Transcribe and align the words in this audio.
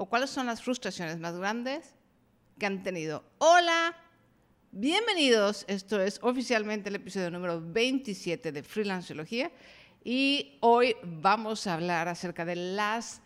o 0.00 0.06
cuáles 0.06 0.30
son 0.30 0.46
las 0.46 0.62
frustraciones 0.62 1.18
más 1.18 1.36
grandes 1.36 1.92
que 2.58 2.64
han 2.64 2.82
tenido. 2.82 3.22
Hola, 3.36 3.94
bienvenidos. 4.72 5.66
Esto 5.68 6.00
es 6.00 6.18
oficialmente 6.22 6.88
el 6.88 6.94
episodio 6.94 7.30
número 7.30 7.60
27 7.60 8.50
de 8.50 8.62
Freelanceología 8.62 9.50
y 10.02 10.56
hoy 10.60 10.96
vamos 11.02 11.66
a 11.66 11.74
hablar 11.74 12.08
acerca 12.08 12.46
de 12.46 12.56
las 12.56 13.20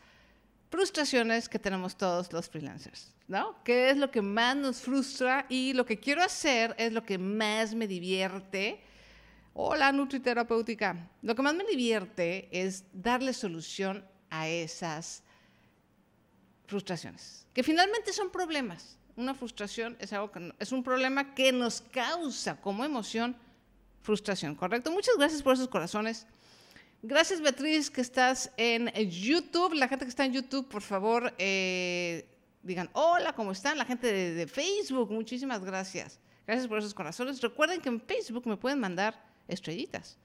frustraciones 0.69 1.49
que 1.49 1.61
tenemos 1.61 1.97
todos 1.97 2.33
los 2.33 2.49
freelancers, 2.49 3.15
¿no? 3.29 3.63
¿Qué 3.63 3.91
es 3.91 3.97
lo 3.97 4.11
que 4.11 4.21
más 4.21 4.57
nos 4.57 4.81
frustra? 4.81 5.47
Y 5.49 5.75
lo 5.75 5.87
que 5.87 6.01
quiero 6.01 6.25
hacer 6.25 6.75
es 6.77 6.93
lo 6.93 7.05
que 7.05 7.19
más 7.19 7.73
me 7.73 7.87
divierte. 7.87 8.81
Hola, 9.53 9.93
Nutriterapéutica. 9.93 11.09
Lo 11.23 11.37
que 11.37 11.43
más 11.43 11.55
me 11.55 11.63
divierte 11.67 12.49
es 12.51 12.83
darle 12.93 13.33
solución 13.33 14.05
a 14.29 14.49
esas 14.49 15.24
frustraciones, 16.67 17.47
que 17.53 17.63
finalmente 17.63 18.13
son 18.13 18.31
problemas. 18.31 18.99
Una 19.17 19.35
frustración 19.35 19.97
es 20.01 20.13
algo 20.13 20.33
que 20.33 20.53
es 20.59 20.73
un 20.73 20.83
problema 20.83 21.35
que 21.35 21.53
nos 21.53 21.81
causa 21.81 22.61
como 22.61 22.85
emoción 22.85 23.37
frustración, 24.03 24.55
¿correcto? 24.55 24.91
Muchas 24.91 25.17
gracias 25.17 25.43
por 25.43 25.55
esos 25.55 25.69
corazones. 25.69 26.27
Gracias, 27.03 27.41
Beatriz, 27.41 27.91
que 27.91 28.01
estás 28.01 28.51
en 28.57 28.91
YouTube. 29.11 29.75
La 29.75 29.89
gente 29.89 30.05
que 30.05 30.09
está 30.11 30.25
en 30.25 30.33
YouTube, 30.33 30.69
por 30.69 30.83
favor, 30.83 31.35
eh, 31.39 32.27
digan 32.63 32.89
hola, 32.93 33.35
¿cómo 33.35 33.53
están? 33.53 33.79
La 33.79 33.85
gente 33.85 34.11
de, 34.11 34.47
Facebook, 34.47 35.11
muchísimas 35.11 35.65
gracias. 35.65 36.19
Gracias 36.47 36.69
por 36.69 36.79
esos 36.79 36.95
corazones. 36.95 37.41
Recuerden 37.41 37.81
que 37.81 37.89
en 37.89 38.01
Facebook 38.01 38.47
me 38.47 38.57
pueden 38.57 38.81
mandar 38.81 39.23
estrellitas. 39.49 40.19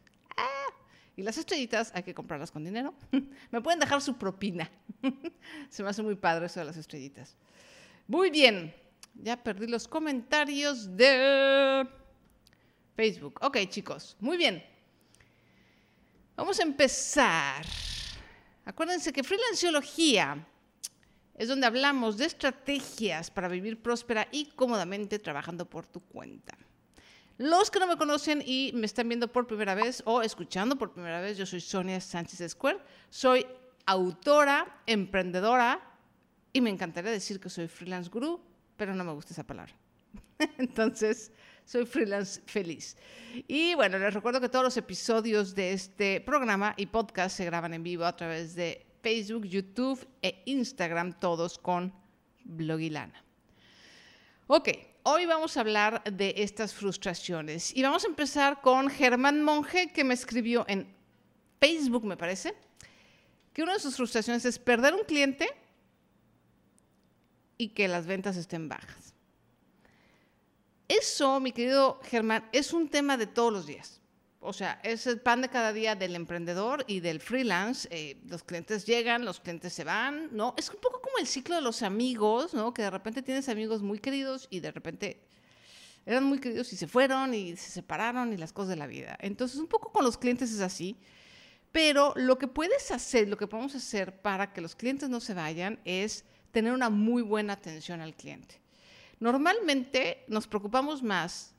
Y 1.20 1.22
las 1.22 1.38
estrellitas 1.38 1.92
hay 1.94 2.04
que 2.04 2.14
comprarlas 2.14 2.50
con 2.50 2.64
dinero. 2.64 2.94
me 3.52 3.60
pueden 3.60 3.78
dejar 3.78 4.02
su 4.02 4.18
propina. 4.18 4.72
Se 5.70 5.84
me 5.84 5.90
hace 5.90 6.02
muy 6.02 6.16
padre 6.16 6.46
eso 6.46 6.62
de 6.62 6.66
las 6.66 6.78
estrellitas. 6.78 7.36
Muy 8.08 8.30
bien. 8.30 8.74
Ya 9.16 9.36
perdí 9.36 9.68
los 9.68 9.86
comentarios 9.86 10.96
de 10.96 11.86
Facebook. 12.96 13.38
Ok, 13.42 13.58
chicos. 13.68 14.16
Muy 14.22 14.38
bien. 14.38 14.64
Vamos 16.38 16.58
a 16.62 16.64
empezar. 16.64 17.66
Acuérdense 18.64 19.12
que 19.12 19.22
freelanciología 19.22 20.48
es 21.36 21.50
donde 21.50 21.68
hablamos 21.68 22.16
de 22.16 22.28
estrategias 22.28 23.30
para 23.30 23.50
vivir 23.50 23.82
próspera 23.82 24.26
y 24.32 24.46
cómodamente 24.56 25.20
trabajando 25.20 25.70
por 25.70 25.86
tu 25.86 26.00
cuenta. 26.00 26.58
Los 27.40 27.72
que 27.72 27.80
no 27.80 27.88
me 27.88 27.96
conocen 27.96 28.44
y 28.46 28.72
me 28.76 28.86
están 28.86 29.08
viendo 29.08 29.32
por 29.32 29.48
primera 29.48 29.74
vez 29.74 30.04
o 30.06 30.22
escuchando 30.22 30.78
por 30.78 30.92
primera 30.92 31.22
vez, 31.22 31.38
yo 31.38 31.46
soy 31.46 31.62
Sonia 31.62 32.02
Sánchez 32.02 32.52
Square. 32.52 32.80
Soy 33.10 33.48
autora, 33.86 34.82
emprendedora 34.86 35.80
y 36.52 36.60
me 36.60 36.70
encantaría 36.70 37.12
decir 37.12 37.40
que 37.40 37.50
soy 37.50 37.70
freelance 37.70 38.10
guru, 38.10 38.42
pero 38.76 38.94
no 38.94 39.06
me 39.06 39.14
gusta 39.14 39.32
esa 39.32 39.48
palabra. 39.48 39.74
Entonces, 40.58 41.32
soy 41.64 41.86
freelance 41.86 42.42
feliz. 42.46 42.98
Y 43.48 43.74
bueno, 43.74 43.98
les 44.00 44.14
recuerdo 44.14 44.42
que 44.42 44.50
todos 44.50 44.66
los 44.66 44.76
episodios 44.76 45.56
de 45.56 45.72
este 45.72 46.20
programa 46.20 46.74
y 46.76 46.88
podcast 46.88 47.38
se 47.38 47.46
graban 47.46 47.74
en 47.74 47.84
vivo 47.84 48.04
a 48.04 48.18
través 48.18 48.54
de 48.54 48.86
Facebook, 49.02 49.46
YouTube 49.46 50.06
e 50.22 50.44
Instagram, 50.46 51.18
todos 51.22 51.58
con 51.58 51.94
Blogilana. 52.44 53.24
Ok, 54.48 54.68
hoy 55.04 55.26
vamos 55.26 55.58
a 55.58 55.62
hablar 55.62 56.04
de 56.04 56.34
estas 56.38 56.74
frustraciones 56.74 57.76
y 57.76 57.82
vamos 57.82 58.04
a 58.04 58.08
empezar 58.08 58.62
con 58.62 58.90
Germán 58.90 59.44
Monge, 59.44 59.92
que 59.92 60.04
me 60.04 60.14
escribió 60.14 60.66
en 60.68 60.88
Facebook, 61.60 62.06
me 62.06 62.18
parece, 62.18 62.56
que 63.54 63.64
una 63.64 63.74
de 63.74 63.80
sus 63.80 63.96
frustraciones 63.96 64.46
es 64.46 64.60
perder 64.60 64.94
un 64.94 65.04
cliente 65.04 65.50
y 67.58 67.70
que 67.70 67.88
las 67.88 68.06
ventas 68.06 68.38
estén 68.38 68.70
bajas. 68.70 69.14
Eso, 70.88 71.40
mi 71.40 71.52
querido 71.52 72.00
Germán, 72.04 72.50
es 72.52 72.74
un 72.74 72.90
tema 72.90 73.18
de 73.18 73.28
todos 73.28 73.54
los 73.54 73.68
días. 73.68 73.99
O 74.42 74.54
sea, 74.54 74.80
es 74.84 75.06
el 75.06 75.20
pan 75.20 75.42
de 75.42 75.50
cada 75.50 75.74
día 75.74 75.96
del 75.96 76.16
emprendedor 76.16 76.86
y 76.88 77.02
del 77.02 77.20
freelance. 77.20 77.88
Eh, 77.92 78.22
los 78.28 78.44
clientes 78.44 78.86
llegan, 78.86 79.26
los 79.26 79.42
clientes 79.42 79.74
se 79.74 79.84
van, 79.84 80.30
¿no? 80.32 80.54
Es 80.58 80.70
un 80.70 80.80
poco 80.80 81.02
como 81.02 81.18
el 81.20 81.28
ciclo 81.28 81.56
de 81.56 81.62
los 81.62 81.82
amigos, 81.82 82.54
¿no? 82.54 82.74
Que 82.74 82.84
de 82.84 82.90
repente 82.90 83.22
tienes 83.22 83.50
amigos 83.50 83.82
muy 83.82 84.00
queridos 84.00 84.48
y 84.50 84.62
de 84.62 84.72
repente 84.72 85.20
eran 86.06 86.24
muy 86.24 86.40
queridos 86.40 86.72
y 86.72 86.78
se 86.78 86.88
fueron 86.88 87.34
y 87.34 87.58
se 87.58 87.70
separaron 87.70 88.32
y 88.32 88.38
las 88.38 88.54
cosas 88.54 88.70
de 88.70 88.76
la 88.78 88.88
vida. 88.88 89.18
Entonces, 89.20 89.60
un 89.60 89.68
poco 89.68 89.92
con 89.92 90.06
los 90.06 90.18
clientes 90.18 90.52
es 90.52 90.62
así. 90.62 90.96
Pero 91.72 92.14
lo 92.16 92.38
que 92.40 92.48
puedes 92.48 92.92
hacer, 92.92 93.28
lo 93.28 93.38
que 93.38 93.46
podemos 93.46 93.76
hacer 93.76 94.22
para 94.22 94.54
que 94.54 94.62
los 94.62 94.76
clientes 94.76 95.10
no 95.10 95.20
se 95.20 95.34
vayan 95.34 95.80
es 95.86 96.24
tener 96.52 96.74
una 96.74 96.90
muy 96.90 97.22
buena 97.22 97.54
atención 97.54 98.02
al 98.02 98.16
cliente. 98.16 98.60
Normalmente 99.20 100.24
nos 100.28 100.48
preocupamos 100.48 101.04
más 101.04 101.54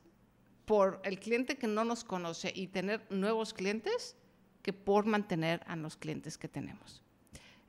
por 0.65 1.01
el 1.03 1.19
cliente 1.19 1.57
que 1.57 1.67
no 1.67 1.83
nos 1.83 2.03
conoce 2.03 2.51
y 2.55 2.67
tener 2.67 3.05
nuevos 3.09 3.53
clientes 3.53 4.15
que 4.61 4.73
por 4.73 5.05
mantener 5.05 5.61
a 5.67 5.75
los 5.75 5.97
clientes 5.97 6.37
que 6.37 6.47
tenemos. 6.47 7.01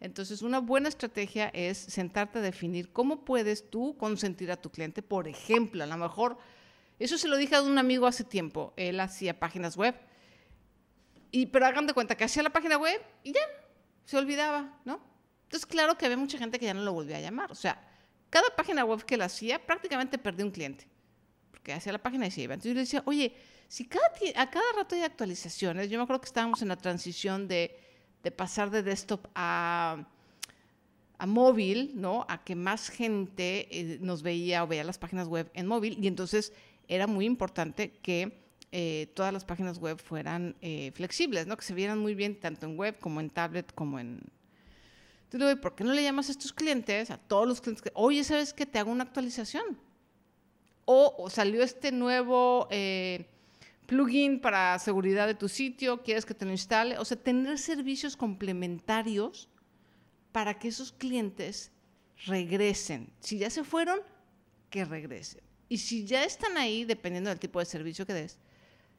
Entonces, 0.01 0.43
una 0.43 0.59
buena 0.59 0.89
estrategia 0.89 1.49
es 1.55 1.79
sentarte 1.79 2.41
a 2.41 2.43
definir 2.43 2.93
cómo 2.93 3.25
puedes 3.25 3.71
tú 3.71 3.97
consentir 3.97 4.51
a 4.51 4.61
tu 4.61 4.71
cliente. 4.71 5.01
Por 5.01 5.29
ejemplo, 5.29 5.85
a 5.85 5.87
lo 5.87 5.97
mejor, 5.97 6.39
eso 6.99 7.17
se 7.17 7.29
lo 7.29 7.37
dije 7.37 7.55
a 7.55 7.63
un 7.63 7.79
amigo 7.79 8.07
hace 8.07 8.25
tiempo, 8.25 8.73
él 8.77 8.99
hacía 8.99 9.39
páginas 9.39 9.77
web, 9.77 9.95
y, 11.31 11.47
pero 11.47 11.67
hagan 11.67 11.87
de 11.87 11.95
cuenta 11.95 12.17
que 12.17 12.25
hacía 12.25 12.43
la 12.43 12.51
página 12.51 12.77
web 12.77 13.01
y 13.23 13.33
ya, 13.33 13.41
se 14.05 14.19
olvidaba, 14.19 14.77
¿no? 14.85 15.01
Entonces, 15.45 15.67
claro 15.67 15.97
que 15.97 16.05
había 16.05 16.17
mucha 16.17 16.37
gente 16.37 16.59
que 16.59 16.67
ya 16.67 16.75
no 16.75 16.83
lo 16.83 16.93
volvía 16.93 17.19
a 17.19 17.21
llamar. 17.21 17.53
O 17.53 17.55
sea, 17.55 17.81
cada 18.29 18.55
página 18.57 18.85
web 18.85 19.05
que 19.05 19.17
la 19.17 19.27
hacía, 19.27 19.65
prácticamente 19.65 20.19
perdí 20.19 20.43
un 20.43 20.51
cliente. 20.51 20.89
Porque 21.63 21.75
hacía 21.75 21.93
la 21.93 22.03
página 22.03 22.27
y 22.27 22.33
se 22.33 22.41
iba. 22.41 22.55
Entonces 22.55 22.71
yo 22.71 22.75
le 22.75 22.81
decía, 22.81 23.03
oye, 23.07 23.37
si 23.69 23.87
cada, 23.87 24.05
a 24.35 24.51
cada 24.51 24.65
rato 24.77 24.97
hay 24.97 25.03
actualizaciones, 25.03 25.89
yo 25.89 25.97
me 25.97 26.03
acuerdo 26.03 26.21
que 26.21 26.27
estábamos 26.27 26.61
en 26.61 26.67
la 26.67 26.77
transición 26.77 27.47
de, 27.47 27.79
pasar 28.37 28.71
de 28.71 28.83
desktop 28.83 29.29
a, 29.37 30.05
móvil, 31.25 31.93
¿no? 31.95 32.27
A 32.29 32.43
que 32.43 32.57
más 32.57 32.89
gente 32.89 33.69
eh, 33.71 33.99
nos 34.01 34.25
veía 34.25 34.65
o 34.65 34.67
veía 34.67 34.83
las 34.83 34.99
páginas 34.99 35.29
web 35.29 35.49
en 35.55 35.69
móvil. 35.69 35.97
Y 36.03 36.09
entonces 36.09 36.53
era 36.89 37.07
muy 37.07 37.27
importante 37.27 37.93
que 37.93 38.43
eh, 38.73 39.13
todas 39.15 39.33
las 39.33 39.45
páginas 39.45 39.79
web 39.79 40.01
fueran 40.01 40.57
eh, 40.63 40.91
flexibles, 40.97 41.47
¿no? 41.47 41.57
Que 41.57 41.65
se 41.65 41.75
vieran 41.75 42.01
muy 42.01 42.17
bien 42.17 42.41
tanto 42.41 42.67
en 42.67 42.77
web 42.77 42.99
como 42.99 43.21
en 43.21 43.31
tablet 43.31 43.73
como 43.73 44.01
en, 44.01 44.21
entonces, 45.33 45.59
¿por 45.61 45.75
qué 45.77 45.85
no 45.85 45.93
le 45.93 46.03
llamas 46.03 46.29
a 46.29 46.33
estos 46.33 46.53
clientes, 46.53 47.11
a 47.11 47.17
todos 47.17 47.49
los 47.49 47.61
clientes, 47.61 47.83
que, 47.83 47.91
oye, 47.95 48.23
¿sabes 48.23 48.53
que 48.53 48.67
te 48.67 48.79
hago 48.79 48.91
una 48.91 49.05
actualización? 49.05 49.79
O, 50.85 51.29
salió 51.31 51.63
este 51.63 51.93
nuevo 51.93 52.67
eh, 52.71 53.27
plugin 53.87 54.41
para 54.41 54.79
seguridad 54.79 55.27
de 55.27 55.35
tu 55.35 55.49
sitio, 55.49 56.03
quieres 56.03 56.27
que 56.27 56.35
te 56.35 56.45
lo 56.45 56.51
instale. 56.51 56.99
O 56.99 57.05
sea, 57.05 57.17
tener 57.17 57.59
servicios 57.59 58.17
complementarios 58.17 59.49
para 60.33 60.59
que 60.59 60.69
esos 60.69 60.93
clientes 60.93 61.71
regresen. 62.27 63.13
Si 63.21 63.39
ya 63.39 63.51
se 63.51 63.65
fueron, 63.65 64.01
que 64.71 64.85
regresen. 64.85 65.43
Y 65.69 65.79
si 65.79 66.05
ya 66.05 66.25
están 66.25 66.57
ahí, 66.57 66.85
dependiendo 66.85 67.31
del 67.31 67.39
tipo 67.39 67.59
de 67.59 67.65
servicio 67.65 68.07
que 68.07 68.15
des, 68.15 68.39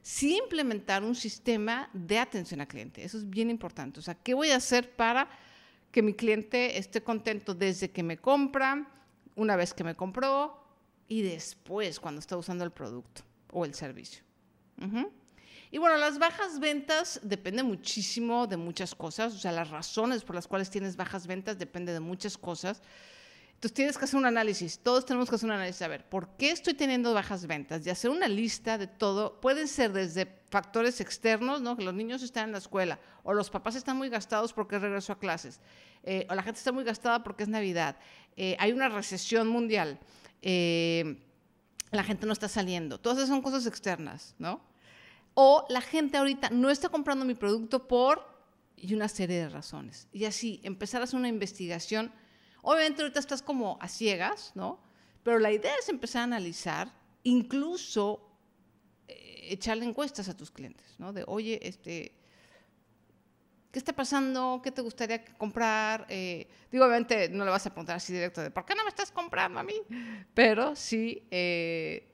sí 0.02 0.36
implementar 0.36 1.02
un 1.02 1.14
sistema 1.14 1.88
de 1.92 2.18
atención 2.18 2.60
al 2.60 2.68
cliente. 2.68 3.04
Eso 3.04 3.18
es 3.18 3.28
bien 3.28 3.50
importante. 3.50 4.00
O 4.00 4.02
sea, 4.02 4.14
¿qué 4.14 4.34
voy 4.34 4.50
a 4.50 4.56
hacer 4.56 4.94
para 4.94 5.28
que 5.90 6.02
mi 6.02 6.14
cliente 6.14 6.78
esté 6.78 7.02
contento 7.02 7.54
desde 7.54 7.90
que 7.90 8.02
me 8.02 8.16
compra, 8.16 8.88
una 9.36 9.54
vez 9.54 9.72
que 9.72 9.84
me 9.84 9.94
compró 9.94 10.63
y 11.14 11.22
después 11.22 12.00
cuando 12.00 12.18
está 12.18 12.36
usando 12.36 12.64
el 12.64 12.72
producto 12.72 13.22
o 13.52 13.64
el 13.64 13.72
servicio. 13.72 14.24
Y 15.70 15.78
bueno, 15.78 15.96
las 15.96 16.18
bajas 16.18 16.58
ventas 16.58 17.20
depende 17.22 17.62
muchísimo 17.62 18.48
de 18.48 18.56
muchas 18.56 18.96
cosas, 18.96 19.32
o 19.32 19.38
sea, 19.38 19.52
las 19.52 19.70
razones 19.70 20.24
por 20.24 20.34
las 20.34 20.48
cuales 20.48 20.70
tienes 20.70 20.96
bajas 20.96 21.28
ventas 21.28 21.56
depende 21.56 21.92
de 21.92 22.00
muchas 22.00 22.36
cosas. 22.36 22.82
Entonces 23.54 23.74
tienes 23.74 23.96
que 23.96 24.06
hacer 24.06 24.18
un 24.18 24.26
análisis, 24.26 24.80
todos 24.80 25.06
tenemos 25.06 25.28
que 25.30 25.36
hacer 25.36 25.46
un 25.46 25.54
análisis, 25.54 25.82
a 25.82 25.88
ver, 25.88 26.04
¿por 26.04 26.30
qué 26.36 26.50
estoy 26.50 26.74
teniendo 26.74 27.14
bajas 27.14 27.46
ventas? 27.46 27.86
Y 27.86 27.90
hacer 27.90 28.10
una 28.10 28.26
lista 28.26 28.76
de 28.76 28.88
todo, 28.88 29.40
pueden 29.40 29.68
ser 29.68 29.92
desde 29.92 30.26
factores 30.50 31.00
externos, 31.00 31.62
¿no? 31.62 31.76
que 31.76 31.84
los 31.84 31.94
niños 31.94 32.24
están 32.24 32.46
en 32.46 32.52
la 32.52 32.58
escuela, 32.58 32.98
o 33.22 33.32
los 33.32 33.50
papás 33.50 33.76
están 33.76 33.96
muy 33.96 34.08
gastados 34.08 34.52
porque 34.52 34.76
es 34.76 34.82
regreso 34.82 35.12
a 35.12 35.18
clases, 35.20 35.60
eh, 36.02 36.26
o 36.28 36.34
la 36.34 36.42
gente 36.42 36.58
está 36.58 36.72
muy 36.72 36.82
gastada 36.82 37.22
porque 37.22 37.44
es 37.44 37.48
Navidad, 37.48 37.96
eh, 38.36 38.56
hay 38.58 38.72
una 38.72 38.88
recesión 38.88 39.46
mundial, 39.46 40.00
eh, 40.44 41.20
la 41.90 42.04
gente 42.04 42.26
no 42.26 42.32
está 42.32 42.48
saliendo, 42.48 43.00
todas 43.00 43.18
esas 43.18 43.30
son 43.30 43.42
cosas 43.42 43.66
externas, 43.66 44.36
¿no? 44.38 44.60
O 45.34 45.66
la 45.68 45.80
gente 45.80 46.16
ahorita 46.16 46.50
no 46.50 46.70
está 46.70 46.88
comprando 46.88 47.24
mi 47.24 47.34
producto 47.34 47.88
por 47.88 48.24
y 48.76 48.94
una 48.94 49.08
serie 49.08 49.38
de 49.38 49.48
razones. 49.48 50.06
Y 50.12 50.26
así, 50.26 50.60
empezar 50.62 51.00
a 51.00 51.04
hacer 51.04 51.18
una 51.18 51.28
investigación 51.28 52.12
Obviamente 52.64 53.02
ahorita 53.02 53.20
estás 53.20 53.42
como 53.42 53.76
a 53.80 53.88
ciegas, 53.88 54.52
¿no? 54.54 54.80
Pero 55.22 55.38
la 55.38 55.52
idea 55.52 55.72
es 55.78 55.90
empezar 55.90 56.22
a 56.22 56.24
analizar, 56.24 56.90
incluso 57.22 58.26
eh, 59.06 59.48
echarle 59.50 59.84
encuestas 59.84 60.30
a 60.30 60.36
tus 60.36 60.50
clientes, 60.50 60.94
¿no? 60.98 61.12
De, 61.12 61.24
oye, 61.26 61.60
este, 61.62 62.14
¿qué 63.74 63.80
está 63.80 63.92
pasando? 63.92 64.60
¿Qué 64.62 64.70
te 64.70 64.82
gustaría 64.82 65.24
comprar? 65.36 66.06
Eh, 66.08 66.46
digo, 66.70 66.84
obviamente 66.84 67.28
no 67.28 67.44
le 67.44 67.50
vas 67.50 67.66
a 67.66 67.70
preguntar 67.70 67.96
así 67.96 68.12
directo 68.12 68.40
de, 68.40 68.52
¿por 68.52 68.64
qué 68.64 68.72
no 68.72 68.84
me 68.84 68.88
estás 68.88 69.10
comprando 69.10 69.58
a 69.58 69.64
mí? 69.64 69.74
Pero 70.32 70.76
sí 70.76 71.26
eh, 71.32 72.08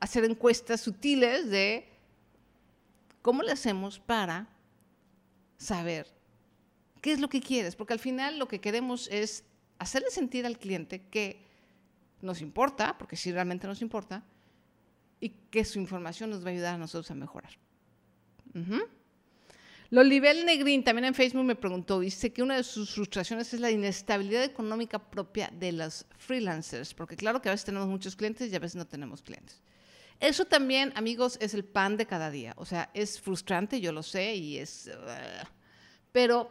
hacer 0.00 0.24
encuestas 0.24 0.80
sutiles 0.80 1.50
de 1.50 1.86
cómo 3.20 3.42
le 3.42 3.52
hacemos 3.52 4.00
para 4.00 4.48
saber 5.58 6.06
qué 7.02 7.12
es 7.12 7.20
lo 7.20 7.28
que 7.28 7.42
quieres, 7.42 7.76
porque 7.76 7.92
al 7.92 7.98
final 7.98 8.38
lo 8.38 8.48
que 8.48 8.58
queremos 8.58 9.08
es 9.08 9.44
hacerle 9.78 10.10
sentir 10.10 10.46
al 10.46 10.58
cliente 10.58 11.02
que 11.10 11.44
nos 12.22 12.40
importa, 12.40 12.96
porque 12.96 13.16
sí 13.16 13.30
realmente 13.30 13.66
nos 13.66 13.82
importa, 13.82 14.24
y 15.20 15.28
que 15.50 15.66
su 15.66 15.78
información 15.78 16.30
nos 16.30 16.42
va 16.42 16.48
a 16.48 16.52
ayudar 16.52 16.76
a 16.76 16.78
nosotros 16.78 17.10
a 17.10 17.14
mejorar. 17.14 17.52
Lolibel 19.90 20.44
Negrín 20.44 20.82
también 20.82 21.06
en 21.06 21.14
Facebook 21.14 21.44
me 21.44 21.54
preguntó, 21.54 22.00
dice 22.00 22.32
que 22.32 22.42
una 22.42 22.56
de 22.56 22.64
sus 22.64 22.94
frustraciones 22.94 23.52
es 23.54 23.60
la 23.60 23.70
inestabilidad 23.70 24.42
económica 24.42 24.98
propia 24.98 25.50
de 25.52 25.72
los 25.72 26.06
freelancers, 26.18 26.94
porque 26.94 27.16
claro 27.16 27.40
que 27.40 27.48
a 27.48 27.52
veces 27.52 27.66
tenemos 27.66 27.88
muchos 27.88 28.16
clientes 28.16 28.52
y 28.52 28.56
a 28.56 28.58
veces 28.58 28.76
no 28.76 28.86
tenemos 28.86 29.22
clientes. 29.22 29.62
Eso 30.18 30.44
también, 30.46 30.92
amigos, 30.96 31.38
es 31.40 31.54
el 31.54 31.64
pan 31.64 31.96
de 31.96 32.06
cada 32.06 32.30
día. 32.30 32.54
O 32.56 32.64
sea, 32.64 32.90
es 32.94 33.20
frustrante, 33.20 33.80
yo 33.80 33.92
lo 33.92 34.02
sé, 34.02 34.34
y 34.34 34.58
es... 34.58 34.90
Uh, 34.92 35.46
pero 36.10 36.50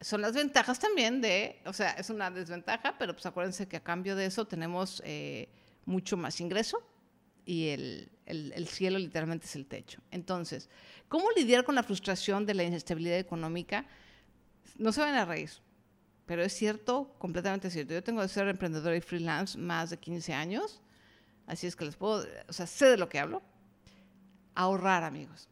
son 0.00 0.20
las 0.20 0.34
ventajas 0.34 0.78
también 0.78 1.22
de, 1.22 1.62
o 1.64 1.72
sea, 1.72 1.92
es 1.92 2.10
una 2.10 2.30
desventaja, 2.30 2.96
pero 2.98 3.14
pues 3.14 3.24
acuérdense 3.24 3.66
que 3.66 3.78
a 3.78 3.82
cambio 3.82 4.14
de 4.14 4.26
eso 4.26 4.44
tenemos 4.44 5.02
eh, 5.04 5.48
mucho 5.86 6.18
más 6.18 6.40
ingreso 6.40 6.82
y 7.46 7.68
el, 7.68 8.10
el, 8.26 8.66
cielo 8.66 8.98
literalmente 8.98 9.46
es 9.46 9.54
el 9.54 9.66
techo. 9.66 10.02
Entonces, 10.10 10.68
¿cómo 11.08 11.30
lidiar 11.30 11.64
con 11.64 11.76
la 11.76 11.84
frustración 11.84 12.44
de 12.44 12.54
la 12.54 12.64
inestabilidad 12.64 13.18
económica? 13.18 13.86
No 14.76 14.92
se 14.92 15.00
van 15.00 15.14
a 15.14 15.24
reír, 15.24 15.50
pero 16.26 16.42
es 16.42 16.52
cierto, 16.52 17.14
completamente 17.18 17.70
cierto. 17.70 17.94
Yo 17.94 18.02
tengo 18.02 18.20
de 18.20 18.28
ser 18.28 18.48
emprendedora 18.48 18.96
y 18.96 19.00
freelance 19.00 19.56
más 19.56 19.90
de 19.90 19.96
15 19.96 20.34
años, 20.34 20.82
así 21.46 21.68
es 21.68 21.76
que 21.76 21.84
les 21.84 21.96
puedo, 21.96 22.26
o 22.48 22.52
sea, 22.52 22.66
sé 22.66 22.86
de 22.86 22.98
lo 22.98 23.08
que 23.08 23.20
hablo. 23.20 23.42
Ahorrar, 24.56 25.04
amigos. 25.04 25.48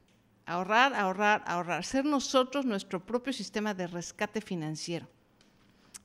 Ahorrar, 0.47 0.95
ahorrar, 0.95 1.45
ahorrar. 1.47 1.85
Ser 1.85 2.05
nosotros 2.05 2.67
nuestro 2.67 3.05
propio 3.05 3.33
sistema 3.33 3.73
de 3.73 3.87
rescate 3.87 4.41
financiero. 4.41 5.09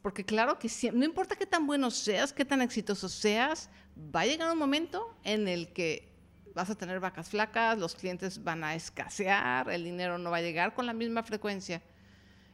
Porque 0.02 0.24
claro 0.24 0.58
que 0.60 0.70
no 0.94 1.04
importa 1.04 1.36
qué 1.36 1.46
tan 1.46 1.68
bueno 1.68 1.92
seas, 1.92 2.32
qué 2.32 2.46
tan 2.46 2.62
exitoso 2.62 3.10
seas, 3.10 3.70
va 3.98 4.22
a 4.22 4.26
llegar 4.26 4.52
un 4.52 4.58
momento 4.58 5.14
en 5.24 5.48
el 5.48 5.74
que 5.74 6.10
vas 6.56 6.70
a 6.70 6.76
tener 6.76 7.00
vacas 7.00 7.30
flacas, 7.30 7.78
los 7.78 7.96
clientes 7.96 8.44
van 8.44 8.64
a 8.64 8.76
escasear, 8.76 9.70
el 9.70 9.84
dinero 9.84 10.18
no 10.18 10.32
va 10.32 10.38
a 10.38 10.42
llegar 10.42 10.74
con 10.74 10.86
la 10.86 10.94
misma 10.94 11.24
frecuencia 11.24 11.82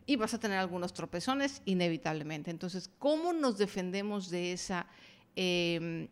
y 0.05 0.15
vas 0.15 0.33
a 0.33 0.39
tener 0.39 0.57
algunos 0.57 0.93
tropezones 0.93 1.61
inevitablemente. 1.65 2.51
Entonces, 2.51 2.89
¿cómo 2.99 3.33
nos 3.33 3.57
defendemos 3.57 4.29
de 4.29 4.53
esa 4.53 4.87
em, 5.35 6.07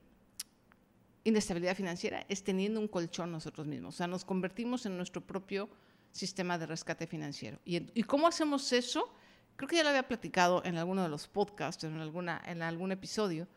inestabilidad 1.23 1.75
financiera? 1.75 2.25
Es 2.29 2.43
teniendo 2.43 2.79
un 2.79 2.87
colchón 2.87 3.31
nosotros 3.31 3.67
mismos. 3.67 3.95
O 3.95 3.97
sea, 3.97 4.07
nos 4.07 4.25
convertimos 4.25 4.85
en 4.85 4.97
nuestro 4.97 5.21
propio 5.21 5.69
sistema 6.11 6.57
de 6.57 6.65
rescate 6.65 7.07
financiero. 7.07 7.59
¿Y, 7.65 7.99
y 7.99 8.03
cómo 8.03 8.27
hacemos 8.27 8.71
eso? 8.71 9.13
Creo 9.55 9.67
que 9.67 9.75
ya 9.75 9.83
lo 9.83 9.89
había 9.89 10.07
platicado 10.07 10.63
en 10.65 10.77
alguno 10.77 11.03
de 11.03 11.09
los 11.09 11.27
podcasts, 11.27 11.83
en, 11.83 11.99
alguna, 11.99 12.41
en 12.45 12.61
algún 12.61 12.91
episodio 12.91 13.47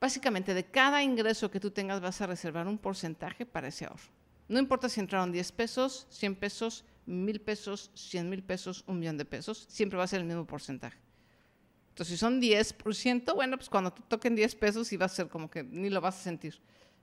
Básicamente, 0.00 0.54
de 0.54 0.64
cada 0.64 1.02
ingreso 1.02 1.50
que 1.50 1.60
tú 1.60 1.70
tengas 1.70 2.00
vas 2.00 2.20
a 2.22 2.26
reservar 2.26 2.66
un 2.66 2.78
porcentaje 2.78 3.44
para 3.44 3.68
ese 3.68 3.84
ahorro. 3.84 4.08
No 4.48 4.58
importa 4.58 4.88
si 4.88 4.98
entraron 4.98 5.30
10 5.30 5.52
pesos, 5.52 6.06
100 6.08 6.36
pesos, 6.36 6.84
1000 7.04 7.40
pesos, 7.42 7.90
100 7.94 8.30
mil 8.30 8.42
pesos, 8.42 8.82
un 8.86 8.98
millón 8.98 9.18
de 9.18 9.26
pesos, 9.26 9.66
siempre 9.68 9.98
va 9.98 10.04
a 10.04 10.08
ser 10.08 10.20
el 10.20 10.26
mismo 10.26 10.46
porcentaje. 10.46 10.98
Entonces, 11.90 12.14
si 12.14 12.18
son 12.18 12.40
10%, 12.40 13.34
bueno, 13.34 13.58
pues 13.58 13.68
cuando 13.68 13.92
te 13.92 14.00
toquen 14.02 14.34
10 14.34 14.54
pesos 14.54 14.88
sí 14.88 14.96
va 14.96 15.04
a 15.04 15.10
ser 15.10 15.28
como 15.28 15.50
que 15.50 15.62
ni 15.62 15.90
lo 15.90 16.00
vas 16.00 16.18
a 16.18 16.22
sentir. 16.22 16.58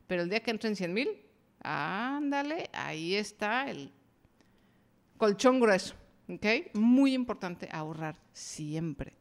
Pero 0.08 0.24
el 0.24 0.30
día 0.30 0.42
que 0.42 0.50
entren 0.50 0.76
100 0.76 0.92
mil, 0.94 1.10
ándale, 1.62 2.70
ahí 2.74 3.14
está 3.14 3.70
el 3.70 3.92
colchón 5.18 5.60
grueso. 5.60 5.94
¿Ok? 6.28 6.74
Muy 6.74 7.14
importante 7.14 7.70
ahorrar 7.72 8.20
siempre. 8.34 9.14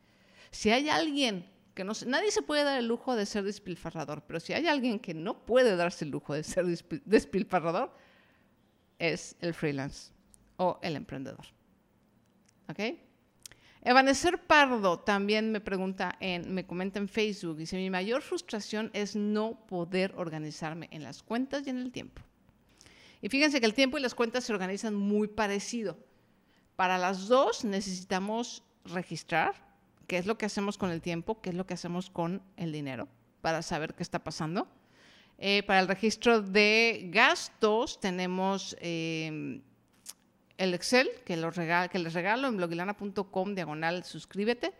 Si 0.50 0.70
hay 0.70 0.88
alguien 0.88 1.56
no, 1.84 1.92
nadie 2.06 2.30
se 2.30 2.42
puede 2.42 2.64
dar 2.64 2.78
el 2.78 2.86
lujo 2.86 3.16
de 3.16 3.26
ser 3.26 3.44
despilfarrador, 3.44 4.22
pero 4.26 4.40
si 4.40 4.52
hay 4.52 4.66
alguien 4.66 4.98
que 4.98 5.14
no 5.14 5.44
puede 5.44 5.76
darse 5.76 6.04
el 6.04 6.10
lujo 6.10 6.34
de 6.34 6.42
ser 6.42 6.64
despilfarrador, 7.04 7.92
es 8.98 9.36
el 9.40 9.52
freelance 9.52 10.12
o 10.56 10.78
el 10.82 10.96
emprendedor. 10.96 11.44
¿Ok? 12.68 12.98
Evanecer 13.82 14.42
Pardo 14.46 14.98
también 15.00 15.52
me 15.52 15.60
pregunta, 15.60 16.16
en, 16.20 16.52
me 16.52 16.66
comenta 16.66 16.98
en 16.98 17.08
Facebook, 17.08 17.58
dice, 17.58 17.76
mi 17.76 17.90
mayor 17.90 18.22
frustración 18.22 18.90
es 18.94 19.14
no 19.14 19.66
poder 19.66 20.14
organizarme 20.16 20.88
en 20.90 21.04
las 21.04 21.22
cuentas 21.22 21.66
y 21.66 21.70
en 21.70 21.78
el 21.78 21.92
tiempo. 21.92 22.22
Y 23.20 23.28
fíjense 23.28 23.60
que 23.60 23.66
el 23.66 23.74
tiempo 23.74 23.98
y 23.98 24.00
las 24.00 24.14
cuentas 24.14 24.44
se 24.44 24.52
organizan 24.52 24.94
muy 24.94 25.28
parecido. 25.28 25.98
Para 26.76 26.98
las 26.98 27.28
dos 27.28 27.64
necesitamos 27.64 28.62
registrar, 28.84 29.54
qué 30.06 30.18
es 30.18 30.26
lo 30.26 30.38
que 30.38 30.46
hacemos 30.46 30.78
con 30.78 30.90
el 30.90 31.00
tiempo, 31.00 31.40
qué 31.40 31.50
es 31.50 31.56
lo 31.56 31.66
que 31.66 31.74
hacemos 31.74 32.10
con 32.10 32.42
el 32.56 32.72
dinero 32.72 33.08
para 33.40 33.62
saber 33.62 33.94
qué 33.94 34.02
está 34.02 34.20
pasando. 34.22 34.68
Eh, 35.38 35.62
para 35.64 35.80
el 35.80 35.88
registro 35.88 36.40
de 36.40 37.08
gastos 37.12 38.00
tenemos 38.00 38.76
eh, 38.80 39.60
el 40.56 40.74
Excel 40.74 41.08
que, 41.24 41.36
que 41.90 41.98
les 41.98 42.14
regalo 42.14 42.48
en 42.48 42.56
blogilana.com 42.56 43.54
diagonal 43.54 44.04
suscríbete. 44.04 44.72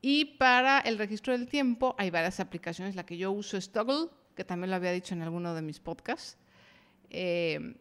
Y 0.00 0.24
para 0.24 0.80
el 0.80 0.98
registro 0.98 1.32
del 1.32 1.48
tiempo 1.48 1.94
hay 1.98 2.10
varias 2.10 2.40
aplicaciones. 2.40 2.96
La 2.96 3.06
que 3.06 3.16
yo 3.16 3.30
uso 3.30 3.56
es 3.56 3.70
Toggle, 3.70 4.08
que 4.34 4.44
también 4.44 4.70
lo 4.70 4.76
había 4.76 4.90
dicho 4.90 5.14
en 5.14 5.22
alguno 5.22 5.54
de 5.54 5.62
mis 5.62 5.78
podcasts. 5.78 6.38
Eh, 7.10 7.76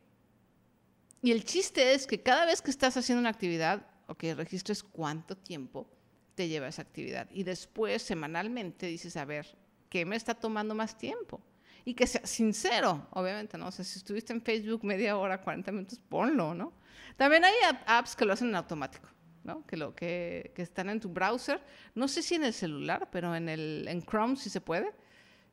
y 1.22 1.32
el 1.32 1.46
chiste 1.46 1.94
es 1.94 2.08
que 2.08 2.22
cada 2.22 2.46
vez 2.46 2.62
que 2.62 2.72
estás 2.72 2.98
haciendo 2.98 3.20
una 3.20 3.30
actividad 3.30 3.86
o 4.08 4.16
que 4.16 4.36
registres 4.36 4.84
cuánto 4.84 5.38
tiempo 5.38 5.90
te 6.36 6.48
lleva 6.48 6.68
esa 6.68 6.82
actividad. 6.82 7.30
Y 7.32 7.44
después, 7.44 8.02
semanalmente, 8.02 8.88
dices, 8.88 9.16
a 9.18 9.26
ver, 9.26 9.58
¿qué 9.90 10.06
me 10.06 10.16
está 10.16 10.34
tomando 10.34 10.74
más 10.74 10.98
tiempo? 10.98 11.42
Y 11.86 11.94
que 11.94 12.08
sea 12.08 12.26
sincero, 12.26 13.08
obviamente, 13.12 13.58
¿no? 13.58 13.68
O 13.68 13.72
sea, 13.72 13.86
si 13.86 13.98
estuviste 13.98 14.34
en 14.34 14.42
Facebook 14.42 14.84
media 14.84 15.18
hora, 15.18 15.42
40 15.42 15.72
minutos, 15.72 16.00
ponlo, 16.00 16.54
¿no? 16.54 16.74
También 17.18 17.44
hay 17.44 17.54
apps 17.86 18.16
que 18.16 18.26
lo 18.26 18.34
hacen 18.34 18.50
en 18.50 18.56
automático, 18.56 19.08
¿no? 19.44 19.66
Que, 19.66 19.78
lo, 19.78 19.96
que, 19.96 20.52
que 20.56 20.62
están 20.62 20.90
en 20.90 21.00
tu 21.00 21.10
browser. 21.10 21.62
No 21.96 22.08
sé 22.08 22.22
si 22.22 22.36
en 22.36 22.44
el 22.44 22.54
celular, 22.54 23.10
pero 23.12 23.36
en, 23.36 23.50
el, 23.50 23.86
en 23.88 24.02
Chrome 24.04 24.36
sí 24.36 24.50
se 24.50 24.62
puede 24.62 24.92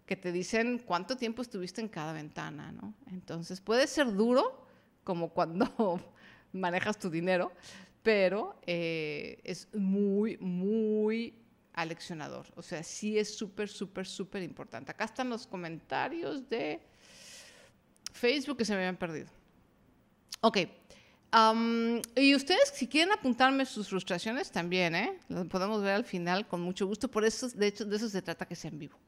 que 0.08 0.16
te 0.16 0.32
dicen 0.32 0.78
cuánto 0.78 1.18
tiempo 1.18 1.42
estuviste 1.42 1.82
en 1.82 1.88
cada 1.88 2.14
ventana, 2.14 2.72
¿no? 2.72 2.94
Entonces 3.10 3.60
puede 3.60 3.86
ser 3.86 4.10
duro, 4.14 4.66
como 5.08 5.30
cuando 5.30 5.98
manejas 6.52 6.98
tu 6.98 7.08
dinero, 7.08 7.50
pero 8.02 8.60
eh, 8.66 9.40
es 9.42 9.66
muy, 9.72 10.36
muy 10.36 11.34
aleccionador. 11.72 12.44
O 12.56 12.62
sea, 12.62 12.82
sí 12.82 13.18
es 13.18 13.34
súper, 13.34 13.70
súper, 13.70 14.06
súper 14.06 14.42
importante. 14.42 14.90
Acá 14.90 15.06
están 15.06 15.30
los 15.30 15.46
comentarios 15.46 16.46
de 16.50 16.82
Facebook 18.12 18.58
que 18.58 18.66
se 18.66 18.74
me 18.74 18.80
habían 18.80 18.98
perdido. 18.98 19.28
Ok. 20.42 20.58
y 22.16 22.34
ustedes, 22.34 22.68
si 22.74 22.86
quieren 22.86 23.10
apuntarme 23.10 23.64
sus 23.64 23.88
frustraciones, 23.88 24.52
también, 24.52 24.94
¿eh? 24.94 25.18
Lo 25.30 25.48
podemos 25.48 25.82
ver 25.82 25.94
al 25.94 26.04
final 26.04 26.46
con 26.46 26.60
mucho 26.60 26.86
gusto. 26.86 27.10
Por 27.10 27.24
eso, 27.24 27.48
de 27.48 27.68
hecho, 27.68 27.86
de 27.86 27.96
eso 27.96 28.10
se 28.10 28.20
trata 28.20 28.44
que 28.44 28.54
sea 28.54 28.70
en 28.70 28.78
vivo. 28.78 28.98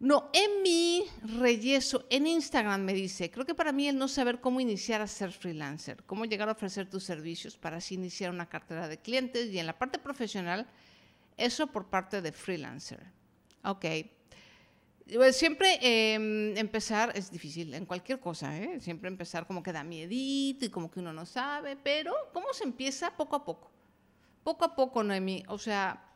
No, 0.00 0.30
mi 0.62 1.04
Reyeso 1.40 2.06
en 2.08 2.28
Instagram 2.28 2.82
me 2.82 2.92
dice, 2.92 3.32
creo 3.32 3.44
que 3.44 3.54
para 3.54 3.72
mí 3.72 3.88
el 3.88 3.98
no 3.98 4.06
saber 4.06 4.40
cómo 4.40 4.60
iniciar 4.60 5.00
a 5.00 5.08
ser 5.08 5.32
freelancer, 5.32 6.04
cómo 6.04 6.24
llegar 6.24 6.48
a 6.48 6.52
ofrecer 6.52 6.88
tus 6.88 7.02
servicios 7.02 7.56
para 7.56 7.78
así 7.78 7.96
iniciar 7.96 8.30
una 8.30 8.48
cartera 8.48 8.86
de 8.86 8.98
clientes 8.98 9.50
y 9.50 9.58
en 9.58 9.66
la 9.66 9.76
parte 9.76 9.98
profesional, 9.98 10.68
eso 11.36 11.66
por 11.66 11.86
parte 11.86 12.22
de 12.22 12.30
freelancer. 12.30 13.00
Ok. 13.64 13.86
Pues 15.12 15.36
siempre 15.36 15.78
em, 15.80 16.56
empezar 16.56 17.12
es 17.16 17.30
difícil 17.30 17.74
en 17.74 17.84
cualquier 17.84 18.20
cosa, 18.20 18.56
¿eh? 18.56 18.78
siempre 18.80 19.08
empezar 19.08 19.46
como 19.46 19.62
que 19.62 19.72
da 19.72 19.82
miedito 19.82 20.64
y 20.66 20.68
como 20.68 20.90
que 20.90 21.00
uno 21.00 21.12
no 21.12 21.26
sabe, 21.26 21.76
pero 21.76 22.12
¿cómo 22.32 22.52
se 22.52 22.64
empieza? 22.64 23.16
Poco 23.16 23.34
a 23.34 23.44
poco. 23.44 23.72
Poco 24.44 24.64
a 24.64 24.76
poco, 24.76 25.02
Noemi. 25.02 25.42
O 25.48 25.58
sea, 25.58 26.07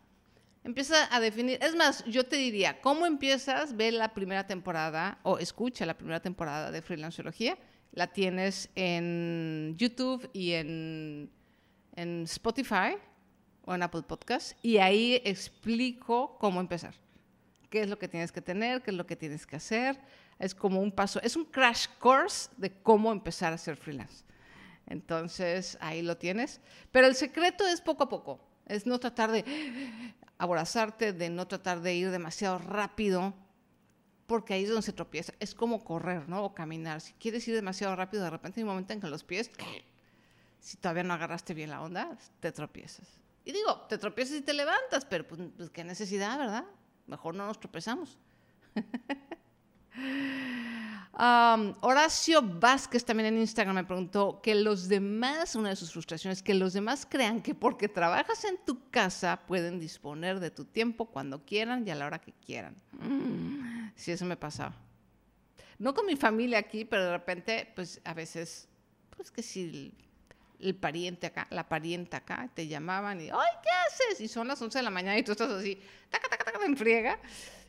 Empieza 0.64 1.12
a 1.14 1.18
definir, 1.18 1.58
es 1.60 1.74
más, 1.74 2.04
yo 2.04 2.24
te 2.24 2.36
diría, 2.36 2.80
¿cómo 2.80 3.04
empiezas? 3.04 3.76
Ve 3.76 3.90
la 3.90 4.14
primera 4.14 4.46
temporada 4.46 5.18
o 5.24 5.38
escucha 5.38 5.84
la 5.86 5.96
primera 5.96 6.20
temporada 6.20 6.70
de 6.70 6.82
Freelanceología. 6.82 7.58
La 7.90 8.06
tienes 8.06 8.70
en 8.76 9.74
YouTube 9.76 10.30
y 10.32 10.52
en, 10.52 11.30
en 11.96 12.22
Spotify 12.22 12.96
o 13.64 13.74
en 13.74 13.82
Apple 13.82 14.02
Podcasts 14.02 14.56
y 14.62 14.78
ahí 14.78 15.20
explico 15.24 16.38
cómo 16.38 16.60
empezar. 16.60 16.94
¿Qué 17.68 17.80
es 17.80 17.88
lo 17.88 17.98
que 17.98 18.06
tienes 18.06 18.30
que 18.30 18.40
tener? 18.40 18.82
¿Qué 18.82 18.92
es 18.92 18.96
lo 18.96 19.06
que 19.06 19.16
tienes 19.16 19.46
que 19.46 19.56
hacer? 19.56 19.98
Es 20.38 20.54
como 20.54 20.80
un 20.80 20.92
paso, 20.92 21.20
es 21.22 21.36
un 21.36 21.44
crash 21.44 21.86
course 21.98 22.50
de 22.56 22.70
cómo 22.70 23.10
empezar 23.10 23.52
a 23.52 23.58
ser 23.58 23.76
freelance. 23.76 24.24
Entonces, 24.86 25.76
ahí 25.80 26.02
lo 26.02 26.16
tienes. 26.16 26.60
Pero 26.90 27.06
el 27.06 27.14
secreto 27.14 27.66
es 27.66 27.80
poco 27.80 28.04
a 28.04 28.08
poco. 28.08 28.40
Es 28.66 28.86
no 28.86 29.00
tratar 29.00 29.32
de 29.32 29.44
abrazarte, 30.42 31.12
de 31.12 31.30
no 31.30 31.46
tratar 31.46 31.82
de 31.82 31.94
ir 31.94 32.10
demasiado 32.10 32.58
rápido, 32.58 33.32
porque 34.26 34.54
ahí 34.54 34.64
es 34.64 34.70
donde 34.70 34.82
se 34.82 34.92
tropieza. 34.92 35.32
Es 35.38 35.54
como 35.54 35.84
correr, 35.84 36.28
¿no? 36.28 36.42
O 36.42 36.52
caminar. 36.52 37.00
Si 37.00 37.12
quieres 37.12 37.46
ir 37.46 37.54
demasiado 37.54 37.94
rápido, 37.94 38.24
de 38.24 38.30
repente 38.30 38.58
hay 38.58 38.64
un 38.64 38.70
momento 38.70 38.92
en 38.92 39.00
que 39.00 39.06
los 39.06 39.22
pies, 39.22 39.52
si 40.58 40.76
todavía 40.78 41.04
no 41.04 41.14
agarraste 41.14 41.54
bien 41.54 41.70
la 41.70 41.80
onda, 41.80 42.18
te 42.40 42.50
tropiezas. 42.50 43.06
Y 43.44 43.52
digo, 43.52 43.82
te 43.88 43.98
tropiezas 43.98 44.38
y 44.38 44.40
te 44.40 44.52
levantas, 44.52 45.04
pero 45.04 45.28
pues, 45.28 45.40
pues 45.56 45.70
qué 45.70 45.84
necesidad, 45.84 46.36
¿verdad? 46.36 46.64
Mejor 47.06 47.36
no 47.36 47.46
nos 47.46 47.60
tropezamos. 47.60 48.18
Horacio 51.14 52.40
Vázquez 52.42 53.04
también 53.04 53.34
en 53.34 53.40
Instagram 53.40 53.76
me 53.76 53.84
preguntó 53.84 54.40
que 54.42 54.54
los 54.54 54.88
demás, 54.88 55.54
una 55.54 55.68
de 55.68 55.76
sus 55.76 55.92
frustraciones, 55.92 56.42
que 56.42 56.54
los 56.54 56.72
demás 56.72 57.06
crean 57.08 57.42
que 57.42 57.54
porque 57.54 57.88
trabajas 57.88 58.44
en 58.44 58.56
tu 58.64 58.88
casa 58.90 59.42
pueden 59.46 59.78
disponer 59.78 60.40
de 60.40 60.50
tu 60.50 60.64
tiempo 60.64 61.06
cuando 61.06 61.44
quieran 61.44 61.86
y 61.86 61.90
a 61.90 61.94
la 61.94 62.06
hora 62.06 62.18
que 62.18 62.32
quieran. 62.32 62.76
Mm, 62.92 63.90
sí, 63.94 64.12
eso 64.12 64.24
me 64.24 64.36
pasaba. 64.36 64.74
No 65.78 65.94
con 65.94 66.06
mi 66.06 66.16
familia 66.16 66.58
aquí, 66.58 66.84
pero 66.84 67.04
de 67.04 67.12
repente, 67.12 67.70
pues 67.74 68.00
a 68.04 68.14
veces, 68.14 68.68
pues 69.14 69.30
que 69.30 69.42
si 69.42 69.94
el, 70.60 70.74
pariente 70.76 71.26
acá, 71.26 71.46
la 71.50 71.68
parienta 71.68 72.18
acá, 72.18 72.48
te 72.54 72.68
llamaban 72.68 73.20
y, 73.20 73.24
¡ay, 73.24 73.50
qué 73.62 73.68
haces! 73.86 74.20
Y 74.20 74.28
son 74.28 74.48
las 74.48 74.62
11 74.62 74.78
de 74.78 74.82
la 74.82 74.90
mañana 74.90 75.18
y 75.18 75.24
tú 75.24 75.32
estás 75.32 75.50
así, 75.50 75.78
taca, 76.08 76.28
taca, 76.28 76.44
taca, 76.44 76.64
en 76.64 76.76
friega. 76.76 77.18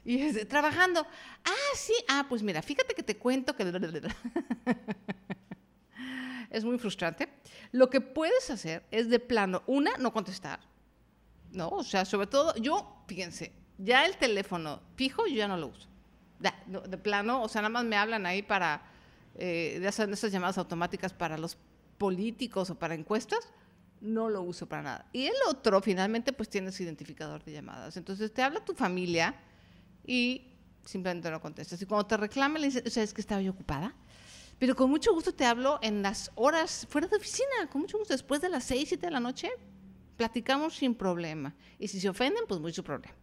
Y 0.06 0.22
es, 0.22 0.48
trabajando. 0.48 1.06
Ah, 1.46 1.76
sí. 1.76 1.94
Ah, 2.10 2.26
pues 2.28 2.44
mira, 2.44 2.62
fíjate 2.62 2.94
que 2.94 3.04
te 3.04 3.18
cuento 3.18 3.56
que... 3.56 3.64
es 6.50 6.64
muy 6.64 6.78
frustrante. 6.78 7.30
Lo 7.72 7.90
que 7.90 8.02
puedes 8.02 8.50
hacer 8.50 8.86
es 8.92 9.10
de 9.10 9.20
plano, 9.20 9.64
una, 9.66 9.92
no 9.98 10.14
contestar. 10.14 10.60
No, 11.52 11.70
o 11.70 11.84
sea, 11.84 12.06
sobre 12.06 12.28
todo, 12.28 12.56
yo, 12.56 13.04
fíjense, 13.08 13.54
ya 13.78 14.06
el 14.06 14.18
teléfono 14.18 14.82
fijo 14.96 15.28
yo 15.28 15.36
ya 15.36 15.48
no 15.48 15.58
lo 15.58 15.68
uso. 15.68 15.88
De, 16.40 16.98
plano, 16.98 17.42
o 17.42 17.48
sea, 17.48 17.62
nada 17.62 17.70
más 17.70 17.86
me 17.86 17.96
hablan 17.96 18.26
ahí 18.26 18.42
para, 18.42 18.84
eh, 19.36 19.88
saben, 19.92 20.14
esas 20.14 20.32
llamadas 20.32 20.58
automáticas 20.58 21.14
para 21.14 21.38
los 21.38 21.58
políticos 21.98 22.70
o 22.70 22.76
para 22.76 22.96
encuestas, 22.96 23.54
no 24.02 24.30
lo 24.30 24.42
uso 24.42 24.68
para 24.68 24.82
nada. 24.82 25.06
Y 25.14 25.28
el 25.28 25.36
otro, 25.48 25.80
finalmente, 25.82 26.34
pues 26.34 26.50
tienes 26.50 26.80
identificador 26.82 27.44
de 27.46 27.54
llamadas. 27.54 27.96
Entonces 27.96 28.34
te 28.34 28.42
habla 28.42 28.66
tu 28.66 28.74
familia, 28.74 29.36
y 30.06 30.54
simplemente 30.86 31.30
no 31.32 31.42
contestas. 31.42 31.82
Y 31.82 31.86
cuando 31.86 32.06
te 32.06 32.18
reclama, 32.18 32.60
le 32.60 32.68
dices, 32.68 32.84
o 32.86 32.90
sea, 32.90 33.04
es 33.04 33.14
que 33.14 33.22
estaba 33.22 33.42
yo 33.42 33.52
ocupada. 33.52 33.96
Pero 34.60 34.76
con 34.76 34.90
mucho 34.90 35.14
gusto 35.14 35.34
te 35.34 35.46
hablo 35.46 35.80
en 35.82 36.02
las 36.02 36.32
horas 36.36 36.88
fuera 36.90 37.08
de 37.08 37.18
oficina, 37.18 37.68
con 37.72 37.82
mucho 37.82 37.98
gusto. 37.98 38.14
Después 38.14 38.42
de 38.42 38.50
las 38.50 38.64
6, 38.66 38.90
7 38.90 39.08
de 39.08 39.12
la 39.12 39.20
noche, 39.20 39.50
platicamos 40.16 40.76
sin 40.76 40.96
problema. 40.96 41.56
Y 41.80 41.88
si 41.88 42.00
se 42.00 42.10
ofenden, 42.10 42.44
pues 42.48 42.60
mucho 42.60 42.84
problema. 42.84 43.16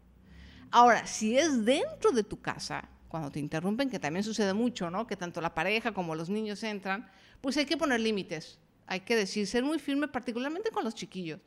Ahora, 0.71 1.07
si 1.07 1.37
es 1.39 1.65
dentro 1.65 2.13
de 2.13 2.25
tu 2.25 2.41
casa, 2.41 2.89
cuando 3.09 3.31
te 3.31 3.41
interrumpen, 3.41 3.91
que 3.91 3.99
también 3.99 4.23
sucede 4.23 4.55
mucho, 4.55 4.91
¿no? 4.91 5.07
Que 5.07 5.17
tanto 5.17 5.41
la 5.41 5.55
pareja 5.55 5.93
como 5.93 6.15
los 6.15 6.31
niños 6.31 6.63
entran, 6.63 7.11
pues 7.41 7.57
hay 7.57 7.67
que 7.67 7.77
poner 7.77 8.01
límites. 8.01 8.59
Hay 8.87 9.01
que 9.01 9.17
decir, 9.17 9.47
ser 9.47 9.65
muy 9.65 9.79
firme, 9.79 10.09
particularmente 10.09 10.71
con 10.71 10.85
los 10.85 10.95
chiquillos. 10.95 11.41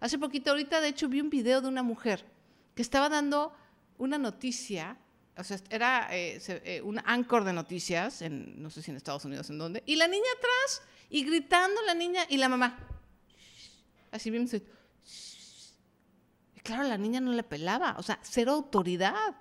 Hace 0.00 0.18
poquito, 0.18 0.50
ahorita, 0.50 0.80
de 0.80 0.88
hecho, 0.88 1.08
vi 1.08 1.20
un 1.20 1.30
video 1.30 1.60
de 1.60 1.68
una 1.68 1.82
mujer 1.82 2.24
que 2.74 2.82
estaba 2.82 3.08
dando 3.08 3.54
una 3.98 4.18
noticia, 4.18 4.96
o 5.36 5.44
sea, 5.44 5.58
era 5.70 6.08
eh, 6.10 6.40
eh, 6.48 6.80
un 6.82 7.00
anchor 7.04 7.44
de 7.44 7.52
noticias, 7.52 8.22
no 8.30 8.70
sé 8.70 8.82
si 8.82 8.90
en 8.90 8.96
Estados 8.96 9.24
Unidos, 9.24 9.50
en 9.50 9.58
dónde, 9.58 9.82
y 9.86 9.96
la 9.96 10.08
niña 10.08 10.28
atrás, 10.38 10.82
y 11.10 11.24
gritando 11.24 11.80
la 11.82 11.94
niña 11.94 12.22
y 12.28 12.36
la 12.36 12.48
mamá. 12.48 12.78
Así 14.10 14.30
bien, 14.30 14.48
y 16.54 16.60
claro, 16.60 16.84
la 16.84 16.98
niña 16.98 17.20
no 17.20 17.32
le 17.32 17.42
pelaba, 17.42 17.96
o 17.98 18.02
sea, 18.02 18.18
cero 18.22 18.52
autoridad. 18.52 19.34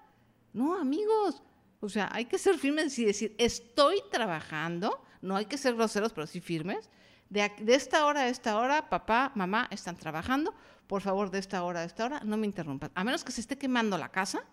No, 0.54 0.80
amigos, 0.80 1.42
o 1.80 1.90
sea, 1.90 2.10
hay 2.12 2.26
que 2.26 2.38
ser 2.38 2.58
firmes 2.58 2.98
y 2.98 3.06
decir, 3.06 3.36
estoy 3.38 4.02
trabajando, 4.12 5.04
no 5.22 5.36
hay 5.36 5.46
que 5.46 5.58
ser 5.58 5.76
groseros, 5.76 6.14
pero 6.14 6.28
sí 6.28 6.42
firmes. 6.42 6.90
De, 7.30 7.52
esta 7.68 8.06
hora 8.06 8.22
a 8.22 8.28
esta 8.28 8.58
hora, 8.58 8.90
papá, 8.90 9.32
mamá 9.36 9.68
están 9.72 9.96
trabajando 9.96 10.54
por 10.88 11.02
favor, 11.02 11.32
de 11.32 11.40
esta 11.40 11.64
hora 11.64 11.82
a 11.82 11.84
esta 11.84 12.06
hora, 12.06 12.22
no 12.24 12.38
me 12.38 12.46
interrumpas. 12.46 12.92
A 12.96 13.04
menos 13.04 13.24
que 13.24 13.32
se 13.32 13.42
esté 13.42 13.58
quemando 13.58 13.98
la 13.98 14.10
casa, 14.10 14.44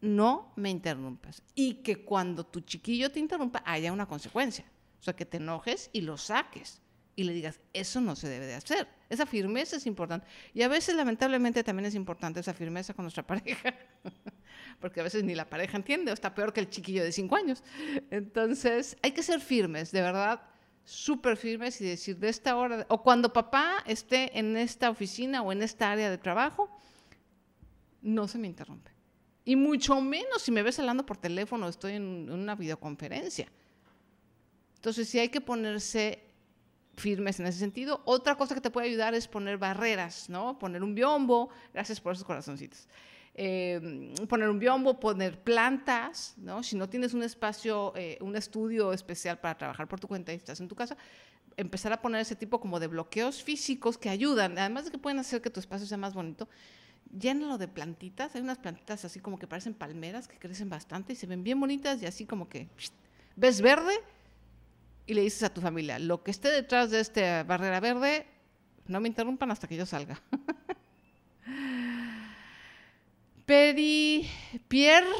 no 0.00 0.52
me 0.56 0.70
interrumpas. 0.70 1.42
Y 1.54 1.74
que 1.74 2.04
cuando 2.04 2.44
tu 2.44 2.60
chiquillo 2.60 3.10
te 3.10 3.20
interrumpa 3.20 3.62
haya 3.64 3.92
una 3.92 4.06
consecuencia. 4.06 4.64
O 4.98 5.02
sea, 5.02 5.14
que 5.14 5.26
te 5.26 5.38
enojes 5.38 5.90
y 5.92 6.02
lo 6.02 6.16
saques 6.16 6.80
y 7.16 7.24
le 7.24 7.32
digas, 7.32 7.60
eso 7.72 8.00
no 8.00 8.16
se 8.16 8.28
debe 8.28 8.46
de 8.46 8.54
hacer. 8.54 8.88
Esa 9.08 9.26
firmeza 9.26 9.76
es 9.76 9.86
importante. 9.86 10.26
Y 10.54 10.62
a 10.62 10.68
veces, 10.68 10.94
lamentablemente, 10.94 11.62
también 11.62 11.86
es 11.86 11.94
importante 11.94 12.40
esa 12.40 12.54
firmeza 12.54 12.94
con 12.94 13.04
nuestra 13.04 13.26
pareja, 13.26 13.74
porque 14.80 15.00
a 15.00 15.02
veces 15.02 15.24
ni 15.24 15.34
la 15.34 15.48
pareja 15.48 15.76
entiende, 15.76 16.10
o 16.10 16.14
está 16.14 16.34
peor 16.34 16.52
que 16.52 16.60
el 16.60 16.70
chiquillo 16.70 17.04
de 17.04 17.12
cinco 17.12 17.36
años. 17.36 17.62
Entonces, 18.10 18.96
hay 19.02 19.12
que 19.12 19.22
ser 19.22 19.40
firmes, 19.40 19.92
de 19.92 20.00
verdad 20.00 20.42
súper 20.84 21.36
firmes 21.36 21.80
y 21.80 21.84
decir 21.84 22.18
de 22.18 22.28
esta 22.28 22.56
hora, 22.56 22.86
o 22.88 23.02
cuando 23.02 23.32
papá 23.32 23.82
esté 23.86 24.38
en 24.38 24.56
esta 24.56 24.90
oficina 24.90 25.42
o 25.42 25.52
en 25.52 25.62
esta 25.62 25.90
área 25.90 26.10
de 26.10 26.18
trabajo, 26.18 26.70
no 28.02 28.26
se 28.28 28.38
me 28.38 28.48
interrumpe. 28.48 28.90
Y 29.44 29.56
mucho 29.56 30.00
menos 30.00 30.42
si 30.42 30.52
me 30.52 30.62
ves 30.62 30.78
hablando 30.78 31.06
por 31.06 31.16
teléfono, 31.16 31.68
estoy 31.68 31.94
en 31.94 32.30
una 32.30 32.54
videoconferencia. 32.54 33.48
Entonces 34.76 35.08
sí 35.08 35.18
hay 35.18 35.28
que 35.28 35.40
ponerse 35.40 36.24
firmes 36.96 37.40
en 37.40 37.46
ese 37.46 37.58
sentido. 37.58 38.02
Otra 38.04 38.36
cosa 38.36 38.54
que 38.54 38.60
te 38.60 38.70
puede 38.70 38.88
ayudar 38.88 39.14
es 39.14 39.26
poner 39.26 39.58
barreras, 39.58 40.28
¿no? 40.28 40.58
Poner 40.58 40.82
un 40.82 40.94
biombo. 40.94 41.50
Gracias 41.72 42.00
por 42.00 42.12
esos 42.12 42.24
corazoncitos. 42.24 42.88
Em, 43.34 44.12
poner 44.28 44.48
un 44.48 44.58
biombo, 44.58 44.98
poner 44.98 45.40
plantas, 45.42 46.34
¿no? 46.36 46.62
Si 46.62 46.76
no 46.76 46.88
tienes 46.88 47.14
un 47.14 47.22
espacio, 47.22 47.92
eh, 47.96 48.18
un 48.20 48.34
estudio 48.36 48.92
especial 48.92 49.38
para 49.38 49.56
trabajar 49.56 49.86
por 49.86 50.00
tu 50.00 50.08
cuenta 50.08 50.32
y 50.32 50.36
estás 50.36 50.60
en 50.60 50.68
tu 50.68 50.74
casa, 50.74 50.96
empezar 51.56 51.92
a 51.92 52.02
poner 52.02 52.20
ese 52.20 52.34
tipo 52.34 52.60
como 52.60 52.80
de 52.80 52.88
bloqueos 52.88 53.42
físicos 53.42 53.98
que 53.98 54.08
ayudan, 54.08 54.58
además 54.58 54.86
de 54.86 54.90
que 54.90 54.98
pueden 54.98 55.20
hacer 55.20 55.40
que 55.40 55.50
tu 55.50 55.60
espacio 55.60 55.86
sea 55.86 55.96
más 55.96 56.12
bonito, 56.12 56.48
llénalo 57.16 57.56
de 57.56 57.68
plantitas, 57.68 58.34
hay 58.34 58.42
unas 58.42 58.58
plantitas 58.58 59.04
así 59.04 59.20
como 59.20 59.38
que 59.38 59.46
parecen 59.46 59.74
palmeras 59.74 60.26
que 60.26 60.38
crecen 60.38 60.68
bastante 60.68 61.12
y 61.12 61.16
se 61.16 61.26
ven 61.26 61.44
bien 61.44 61.60
bonitas 61.60 62.02
y 62.02 62.06
así 62.06 62.26
como 62.26 62.48
que 62.48 62.68
ves 63.36 63.60
verde 63.60 63.94
y 65.06 65.14
le 65.14 65.22
dices 65.22 65.44
a 65.44 65.54
tu 65.54 65.60
familia, 65.60 65.98
lo 65.98 66.22
que 66.22 66.30
esté 66.30 66.50
detrás 66.50 66.90
de 66.90 67.00
esta 67.00 67.44
barrera 67.44 67.80
verde, 67.80 68.26
no 68.86 69.00
me 69.00 69.08
interrumpan 69.08 69.50
hasta 69.50 69.68
que 69.68 69.76
yo 69.76 69.86
salga. 69.86 70.20
Peri, 73.50 74.30
Pierre 74.68 75.10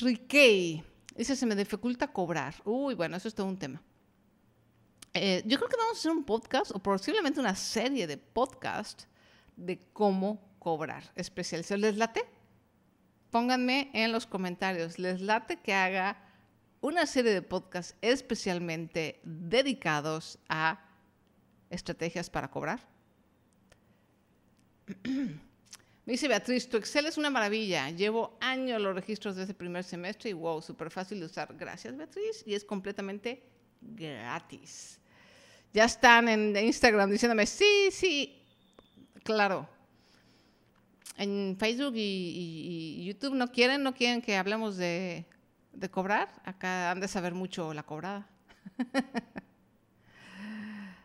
Riquet. 0.00 0.82
Dice, 1.14 1.36
se 1.36 1.46
me 1.46 1.54
dificulta 1.54 2.08
cobrar. 2.08 2.52
Uy, 2.64 2.96
bueno, 2.96 3.16
eso 3.16 3.28
es 3.28 3.34
todo 3.36 3.46
un 3.46 3.56
tema. 3.56 3.80
Eh, 5.14 5.44
yo 5.46 5.56
creo 5.56 5.68
que 5.68 5.76
vamos 5.76 5.96
a 5.96 6.00
hacer 6.00 6.10
un 6.10 6.24
podcast 6.24 6.72
o 6.74 6.80
posiblemente 6.80 7.38
una 7.38 7.54
serie 7.54 8.08
de 8.08 8.16
podcast 8.16 9.04
de 9.54 9.78
cómo 9.92 10.40
cobrar 10.58 11.04
especializado. 11.14 11.80
¿Les 11.80 11.96
late? 11.96 12.24
Pónganme 13.30 13.92
en 13.94 14.10
los 14.10 14.26
comentarios. 14.26 14.98
¿Les 14.98 15.20
late 15.20 15.60
que 15.60 15.72
haga 15.72 16.20
una 16.80 17.06
serie 17.06 17.32
de 17.32 17.42
podcasts 17.42 17.94
especialmente 18.00 19.20
dedicados 19.22 20.40
a 20.48 20.84
estrategias 21.70 22.30
para 22.30 22.50
cobrar? 22.50 22.80
Me 26.06 26.12
dice 26.12 26.28
Beatriz, 26.28 26.68
tu 26.68 26.76
Excel 26.76 27.06
es 27.06 27.18
una 27.18 27.30
maravilla. 27.30 27.90
Llevo 27.90 28.38
años 28.40 28.80
los 28.80 28.94
registros 28.94 29.34
de 29.34 29.42
ese 29.42 29.54
primer 29.54 29.82
semestre 29.82 30.30
y 30.30 30.34
wow, 30.34 30.62
súper 30.62 30.88
fácil 30.88 31.18
de 31.18 31.26
usar. 31.26 31.52
Gracias, 31.58 31.96
Beatriz. 31.96 32.44
Y 32.46 32.54
es 32.54 32.64
completamente 32.64 33.42
gratis. 33.80 35.00
Ya 35.72 35.84
están 35.84 36.28
en 36.28 36.56
Instagram 36.56 37.10
diciéndome, 37.10 37.44
sí, 37.44 37.88
sí, 37.90 38.40
claro. 39.24 39.68
En 41.16 41.56
Facebook 41.58 41.94
y, 41.96 43.04
YouTube 43.04 43.34
no 43.34 43.50
quieren, 43.50 43.82
no 43.82 43.92
quieren 43.92 44.22
que 44.22 44.36
hablemos 44.36 44.76
de, 44.76 45.26
cobrar. 45.90 46.30
Acá 46.44 46.92
han 46.92 47.00
de 47.00 47.08
saber 47.08 47.34
mucho 47.34 47.74
la 47.74 47.82
cobrada. 47.82 48.28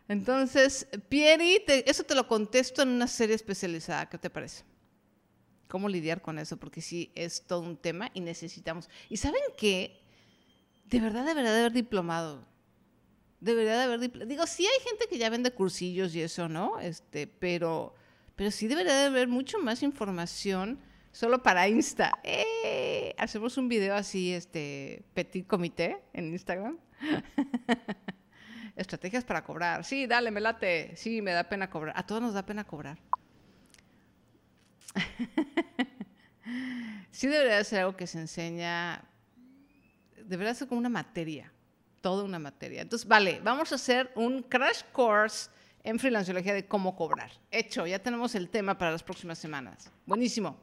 Entonces, 0.07 0.87
Pieri, 1.09 1.63
eso 1.87 2.03
te 2.03 2.13
lo 2.13 2.27
contesto 2.27 2.83
en 2.83 2.89
una 2.89 3.07
serie 3.07 3.35
especializada. 3.35 4.07
¿Qué 4.07 4.19
te 4.19 4.29
parece? 4.29 4.70
Cómo 5.71 5.87
lidiar 5.87 6.21
con 6.21 6.37
eso, 6.37 6.57
porque 6.57 6.81
sí 6.81 7.13
es 7.15 7.47
todo 7.47 7.61
un 7.61 7.77
tema 7.77 8.11
y 8.13 8.19
necesitamos. 8.19 8.89
¿Y 9.07 9.15
saben 9.15 9.41
qué? 9.57 10.01
De 10.83 10.99
verdad 10.99 11.25
debería 11.25 11.53
de 11.53 11.59
haber 11.61 11.71
diplomado. 11.71 12.45
Debería 13.39 13.77
de 13.77 13.83
haber 13.83 14.01
diplomado. 14.01 14.29
Digo, 14.29 14.45
sí 14.47 14.67
hay 14.67 14.83
gente 14.83 15.07
que 15.09 15.17
ya 15.17 15.29
vende 15.29 15.51
cursillos 15.51 16.13
y 16.13 16.21
eso, 16.21 16.49
¿no? 16.49 16.77
Este, 16.81 17.25
pero, 17.25 17.95
pero 18.35 18.51
sí 18.51 18.67
debería 18.67 18.93
de 18.93 19.05
haber 19.05 19.29
mucho 19.29 19.59
más 19.59 19.81
información 19.81 20.77
solo 21.13 21.41
para 21.41 21.69
Insta. 21.69 22.19
¡Eh! 22.25 23.15
Hacemos 23.17 23.57
un 23.57 23.69
video 23.69 23.95
así, 23.95 24.33
este, 24.33 25.05
petit 25.13 25.47
comité 25.47 26.03
en 26.11 26.33
Instagram. 26.33 26.79
Estrategias 28.75 29.23
para 29.23 29.45
cobrar. 29.45 29.85
Sí, 29.85 30.05
dale, 30.05 30.31
me 30.31 30.41
late. 30.41 30.97
Sí, 30.97 31.21
me 31.21 31.31
da 31.31 31.45
pena 31.45 31.69
cobrar. 31.69 31.97
A 31.97 32.05
todos 32.05 32.21
nos 32.21 32.33
da 32.33 32.45
pena 32.45 32.65
cobrar. 32.65 32.97
sí 37.11 37.27
debería 37.27 37.63
ser 37.63 37.79
algo 37.79 37.95
que 37.95 38.07
se 38.07 38.19
enseña, 38.19 39.03
debería 40.25 40.53
ser 40.53 40.67
como 40.67 40.79
una 40.79 40.89
materia, 40.89 41.51
toda 42.01 42.23
una 42.23 42.39
materia. 42.39 42.81
Entonces, 42.81 43.07
vale, 43.07 43.39
vamos 43.43 43.71
a 43.71 43.75
hacer 43.75 44.11
un 44.15 44.43
crash 44.43 44.81
course 44.91 45.49
en 45.83 45.99
freelanciología 45.99 46.53
de 46.53 46.67
cómo 46.67 46.95
cobrar. 46.95 47.31
Hecho, 47.49 47.87
ya 47.87 47.99
tenemos 47.99 48.35
el 48.35 48.49
tema 48.49 48.77
para 48.77 48.91
las 48.91 49.03
próximas 49.03 49.39
semanas. 49.39 49.89
Buenísimo. 50.05 50.57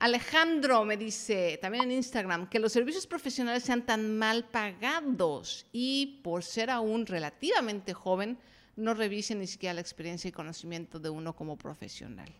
Alejandro 0.00 0.84
me 0.84 0.96
dice 0.96 1.58
también 1.60 1.84
en 1.84 1.92
Instagram 1.92 2.48
que 2.48 2.60
los 2.60 2.72
servicios 2.72 3.06
profesionales 3.06 3.64
sean 3.64 3.84
tan 3.84 4.16
mal 4.16 4.44
pagados 4.44 5.66
y 5.72 6.20
por 6.22 6.44
ser 6.44 6.70
aún 6.70 7.04
relativamente 7.04 7.94
joven, 7.94 8.38
no 8.76 8.94
revisen 8.94 9.40
ni 9.40 9.48
siquiera 9.48 9.74
la 9.74 9.80
experiencia 9.80 10.28
y 10.28 10.32
conocimiento 10.32 11.00
de 11.00 11.10
uno 11.10 11.34
como 11.34 11.58
profesional. 11.58 12.32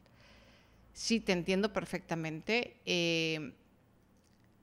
Sí, 0.98 1.20
te 1.20 1.30
entiendo 1.30 1.72
perfectamente. 1.72 2.80
Eh, 2.84 3.52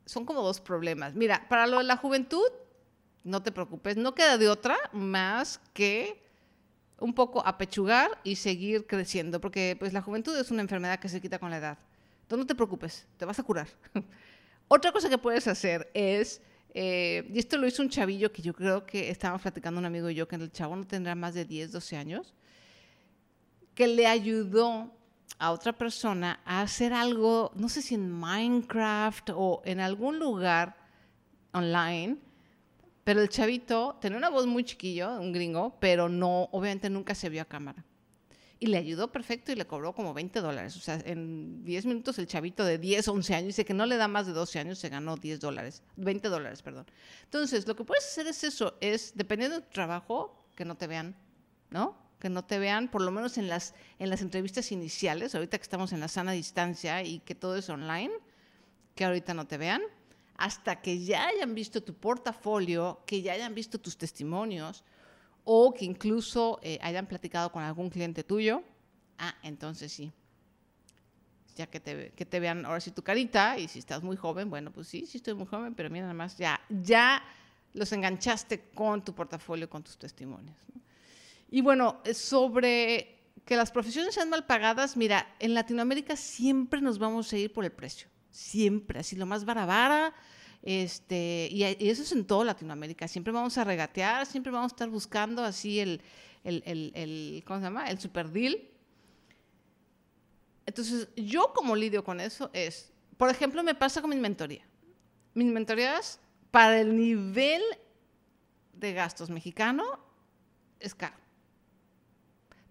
son 0.06 0.26
como 0.26 0.42
dos 0.42 0.60
problemas. 0.60 1.16
Mira, 1.16 1.48
para 1.48 1.66
lo 1.66 1.78
de 1.78 1.86
la 1.86 1.96
juventud, 1.96 2.44
no 3.24 3.42
te 3.42 3.54
preocupes, 3.54 3.96
no 3.96 4.14
queda 4.14 4.38
de 4.38 4.50
otra 4.50 4.76
más 4.92 5.62
que 5.74 6.22
un 7.00 7.14
poco 7.14 7.42
apechugar 7.48 8.20
y 8.26 8.36
seguir 8.36 8.86
creciendo, 8.86 9.40
porque 9.40 9.78
pues 9.80 9.94
la 9.94 10.02
juventud 10.02 10.38
es 10.38 10.52
una 10.52 10.62
enfermedad 10.62 11.00
que 11.00 11.08
se 11.08 11.22
quita 11.22 11.40
con 11.40 11.52
la 11.52 11.58
edad. 11.58 11.78
Entonces 12.24 12.40
no 12.40 12.46
te 12.46 12.56
preocupes, 12.56 13.08
te 13.16 13.24
vas 13.24 13.40
a 13.40 13.44
curar. 13.44 13.70
Otra 14.68 14.92
cosa 14.92 15.08
que 15.08 15.18
puedes 15.18 15.48
hacer 15.48 15.90
es, 15.94 16.42
eh, 16.74 17.32
y 17.34 17.40
esto 17.40 17.56
lo 17.56 17.66
hizo 17.66 17.82
un 17.82 17.90
chavillo 17.90 18.34
que 18.34 18.42
yo 18.42 18.54
creo 18.54 18.86
que 18.86 19.10
estábamos 19.10 19.42
platicando 19.42 19.80
un 19.80 19.86
amigo 19.86 20.10
y 20.10 20.16
yo, 20.16 20.28
que 20.28 20.36
el 20.36 20.52
chavo 20.52 20.76
no 20.76 20.86
tendrá 20.86 21.16
más 21.16 21.34
de 21.34 21.46
10, 21.46 21.72
12 21.72 21.96
años, 21.96 22.34
que 23.74 23.88
le 23.88 24.06
ayudó 24.06 24.95
a 25.38 25.52
otra 25.52 25.74
persona 25.74 26.40
a 26.46 26.62
hacer 26.62 26.94
algo, 26.94 27.52
no 27.56 27.70
sé 27.70 27.82
si 27.82 27.96
en 27.96 28.12
Minecraft 28.12 29.32
o 29.36 29.62
en 29.66 29.80
algún 29.80 30.20
lugar 30.20 30.78
online, 31.52 32.18
pero 33.04 33.22
el 33.22 33.30
chavito 33.30 33.98
tenía 34.02 34.18
una 34.18 34.30
voz 34.30 34.48
muy 34.48 34.64
chiquillo, 34.64 35.20
un 35.20 35.32
gringo, 35.32 35.78
pero 35.80 36.10
no, 36.10 36.50
obviamente 36.52 36.90
nunca 36.90 37.14
se 37.14 37.30
vio 37.30 37.42
a 37.42 37.46
cámara. 37.46 37.86
Y 38.60 38.68
le 38.68 38.78
ayudó 38.78 39.12
perfecto 39.12 39.52
y 39.52 39.56
le 39.56 39.68
cobró 39.68 39.94
como 39.94 40.14
20 40.14 40.40
dólares. 40.40 40.76
O 40.78 40.80
sea, 40.80 41.00
en 41.06 41.64
10 41.66 41.86
minutos 41.86 42.18
el 42.18 42.26
chavito 42.26 42.64
de 42.64 42.78
10, 42.78 43.08
11 43.08 43.36
años, 43.36 43.48
dice 43.48 43.66
que 43.66 43.74
no 43.74 43.86
le 43.86 43.98
da 43.98 44.08
más 44.08 44.26
de 44.26 44.34
12 44.34 44.60
años, 44.60 44.80
se 44.80 44.90
ganó 44.90 45.18
10 45.18 45.40
dólares, 45.40 45.84
20 45.98 46.30
dólares, 46.30 46.62
perdón. 46.62 46.86
Entonces, 47.26 47.68
lo 47.68 47.76
que 47.76 47.84
puedes 47.84 48.06
hacer 48.06 48.28
es 48.28 48.44
eso, 48.44 48.78
es, 48.80 49.12
dependiendo 49.16 49.58
de 49.58 49.64
tu 49.64 49.72
trabajo, 49.72 50.48
que 50.56 50.66
no 50.66 50.76
te 50.76 50.88
vean, 50.88 51.16
¿no? 51.70 52.05
Que 52.20 52.30
no 52.30 52.44
te 52.44 52.60
vean, 52.60 52.90
por 52.90 53.02
lo 53.02 53.12
menos 53.12 53.38
en 53.38 53.48
las, 53.48 53.74
en 54.00 54.10
las 54.10 54.22
entrevistas 54.22 54.72
iniciales, 54.72 55.36
ahorita 55.36 55.58
que 55.58 55.64
estamos 55.64 55.94
en 55.94 56.00
la 56.00 56.08
sana 56.08 56.32
distancia 56.32 57.04
y 57.04 57.20
que 57.20 57.36
todo 57.36 57.56
es 57.56 57.70
online, 57.70 58.12
que 58.96 59.06
ahorita 59.06 59.34
no 59.34 59.46
te 59.46 59.58
vean, 59.58 59.82
hasta 60.38 60.82
que 60.82 61.04
ya 61.04 61.28
hayan 61.28 61.56
visto 61.56 61.84
tu 61.84 61.94
portafolio, 61.94 63.04
que 63.06 63.22
ya 63.22 63.34
hayan 63.34 63.54
visto 63.54 63.80
tus 63.80 63.98
testimonios 63.98 64.84
o 65.44 65.74
que 65.74 65.86
incluso 65.86 66.60
eh, 66.64 66.80
hayan 66.82 67.06
platicado 67.06 67.52
con 67.52 67.64
algún 67.64 67.90
cliente 67.90 68.24
tuyo, 68.24 68.64
ah, 69.18 69.36
entonces 69.44 69.92
sí. 69.92 70.12
Ya 71.56 71.68
que 71.68 71.80
te, 71.80 72.12
que 72.12 72.26
te 72.26 72.40
vean 72.42 72.66
ahora 72.66 72.82
sí 72.82 72.92
tu 72.92 73.02
carita 73.02 73.58
y 73.58 73.70
si 73.70 73.80
estás 73.80 74.04
muy 74.04 74.18
joven, 74.18 74.50
bueno, 74.50 74.72
pues 74.72 74.88
sí, 74.88 75.06
sí 75.06 75.18
estoy 75.18 75.36
muy 75.36 75.46
joven, 75.46 75.74
pero 75.74 75.90
mira, 75.90 76.04
nada 76.04 76.14
más 76.14 76.38
ya, 76.38 76.60
ya 76.70 77.24
los 77.74 77.92
enganchaste 77.94 78.70
con 78.74 79.04
tu 79.06 79.14
portafolio, 79.14 79.70
con 79.70 79.84
tus 79.84 79.98
testimonios. 79.98 80.58
¿no? 80.74 80.82
Y 81.56 81.62
bueno, 81.62 82.02
eh, 82.04 82.14
sobre 82.14 83.16
que 83.46 83.56
las 83.56 83.72
profesiones 83.72 84.14
sean 84.14 84.30
mal 84.30 84.46
pagadas, 84.46 84.98
mira, 84.98 85.34
en 85.40 85.54
Latinoamérica 85.54 86.18
siempre 86.18 86.82
nos 86.82 87.00
vamos 87.00 87.32
a 87.32 87.38
ir 87.38 87.54
por 87.54 87.64
el 87.64 87.72
precio, 87.72 88.10
siempre, 88.30 89.00
así 89.00 89.16
lo 89.16 89.26
más 89.26 89.46
barabara, 89.46 90.14
este, 90.64 91.48
y, 91.50 91.64
eso 91.64 92.04
es 92.04 92.12
en 92.12 92.28
toda 92.28 92.44
Latinoamérica, 92.44 93.08
siempre 93.08 93.32
vamos 93.32 93.58
a 93.58 93.64
regatear, 93.64 94.26
siempre 94.26 94.52
vamos 94.52 94.74
a 94.74 94.76
estar 94.76 94.90
buscando 94.90 95.46
así 95.46 95.80
el, 95.80 96.02
el, 96.44 96.92
el, 96.94 97.42
¿cómo 97.48 97.62
se 97.62 97.64
llama? 97.68 97.90
El 97.90 98.00
super 98.02 98.30
deal. 98.30 98.60
Entonces, 100.66 101.08
yo 101.16 101.54
como 101.54 101.78
lidio 101.78 102.04
con 102.04 102.20
eso 102.20 102.50
es, 102.52 102.92
por 103.16 103.30
ejemplo, 103.30 103.64
me 103.64 103.76
pasa 103.76 104.02
con 104.02 104.10
mi 104.10 104.18
mentoría. 104.18 104.68
Mis 105.34 105.48
mentorías, 105.48 106.20
para 106.52 106.82
el 106.82 106.98
nivel 106.98 107.62
de 108.74 108.92
gastos 108.92 109.30
mexicano, 109.30 109.86
es 110.82 110.94
caro. 110.94 111.24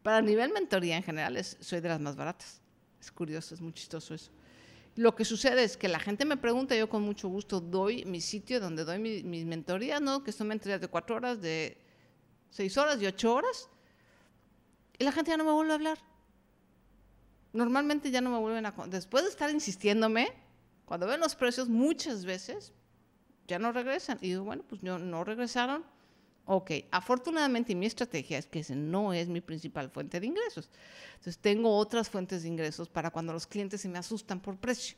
Para 0.04 0.20
nivel 0.20 0.52
mentoría 0.52 0.98
en 0.98 1.02
general, 1.02 1.42
soy 1.42 1.80
de 1.80 1.88
las 1.88 1.98
más 1.98 2.14
baratas. 2.14 2.60
Es 3.00 3.10
curioso, 3.10 3.54
es 3.54 3.62
muy 3.62 3.72
chistoso 3.72 4.12
eso. 4.12 4.30
Lo 4.96 5.16
que 5.16 5.24
sucede 5.24 5.64
es 5.64 5.78
que 5.78 5.88
la 5.88 5.98
gente 5.98 6.26
me 6.26 6.36
pregunta, 6.36 6.76
yo 6.76 6.90
con 6.90 7.00
mucho 7.00 7.26
gusto 7.28 7.58
doy 7.58 8.04
mi 8.04 8.20
sitio 8.20 8.60
donde 8.60 8.84
doy 8.84 8.98
mis 8.98 9.46
mentorías, 9.46 10.02
¿no? 10.02 10.22
que 10.22 10.30
son 10.30 10.48
mentorías 10.48 10.82
de 10.82 10.88
cuatro 10.88 11.16
horas, 11.16 11.40
de 11.40 11.78
seis 12.50 12.76
horas 12.76 13.00
y 13.00 13.06
ocho 13.06 13.34
horas, 13.34 13.70
y 14.98 15.04
la 15.04 15.10
gente 15.10 15.30
ya 15.30 15.38
no 15.38 15.44
me 15.44 15.52
vuelve 15.52 15.72
a 15.72 15.76
hablar. 15.76 15.98
Normalmente 17.54 18.10
ya 18.10 18.20
no 18.20 18.28
me 18.28 18.38
vuelven 18.40 18.66
a... 18.66 18.74
Después 18.88 19.24
de 19.24 19.30
estar 19.30 19.50
insistiéndome, 19.50 20.34
cuando 20.84 21.06
ven 21.06 21.18
los 21.18 21.34
precios 21.34 21.70
muchas 21.70 22.26
veces, 22.26 22.74
ya 23.48 23.58
no 23.58 23.72
regresan. 23.72 24.18
Y 24.20 24.28
digo, 24.28 24.44
bueno, 24.44 24.64
pues 24.68 24.82
no, 24.82 24.98
no 24.98 25.24
regresaron, 25.24 25.82
Ok, 26.46 26.72
afortunadamente 26.90 27.74
mi 27.74 27.86
estrategia 27.86 28.36
es 28.36 28.46
que 28.46 28.58
ese 28.58 28.76
no 28.76 29.14
es 29.14 29.28
mi 29.28 29.40
principal 29.40 29.90
fuente 29.90 30.20
de 30.20 30.26
ingresos. 30.26 30.68
Entonces 31.14 31.38
tengo 31.38 31.74
otras 31.74 32.10
fuentes 32.10 32.42
de 32.42 32.48
ingresos 32.48 32.88
para 32.88 33.10
cuando 33.10 33.32
los 33.32 33.46
clientes 33.46 33.80
se 33.80 33.88
me 33.88 33.98
asustan 33.98 34.40
por 34.40 34.56
precio. 34.58 34.96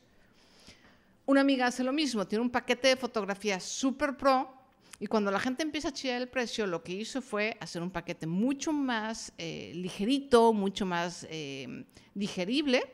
Una 1.25 1.41
amiga 1.41 1.67
hace 1.67 1.83
lo 1.83 1.93
mismo, 1.93 2.27
tiene 2.27 2.41
un 2.41 2.49
paquete 2.49 2.89
de 2.89 2.95
fotografías 2.97 3.63
super 3.63 4.17
pro 4.17 4.53
y 4.99 5.07
cuando 5.07 5.31
la 5.31 5.39
gente 5.39 5.63
empieza 5.63 5.89
a 5.89 5.93
chillar 5.93 6.21
el 6.21 6.27
precio, 6.27 6.67
lo 6.67 6.83
que 6.83 6.93
hizo 6.93 7.21
fue 7.21 7.55
hacer 7.61 7.81
un 7.81 7.91
paquete 7.91 8.27
mucho 8.27 8.73
más 8.73 9.31
eh, 9.37 9.71
ligerito, 9.75 10.51
mucho 10.53 10.85
más 10.85 11.27
eh, 11.29 11.85
digerible, 12.13 12.93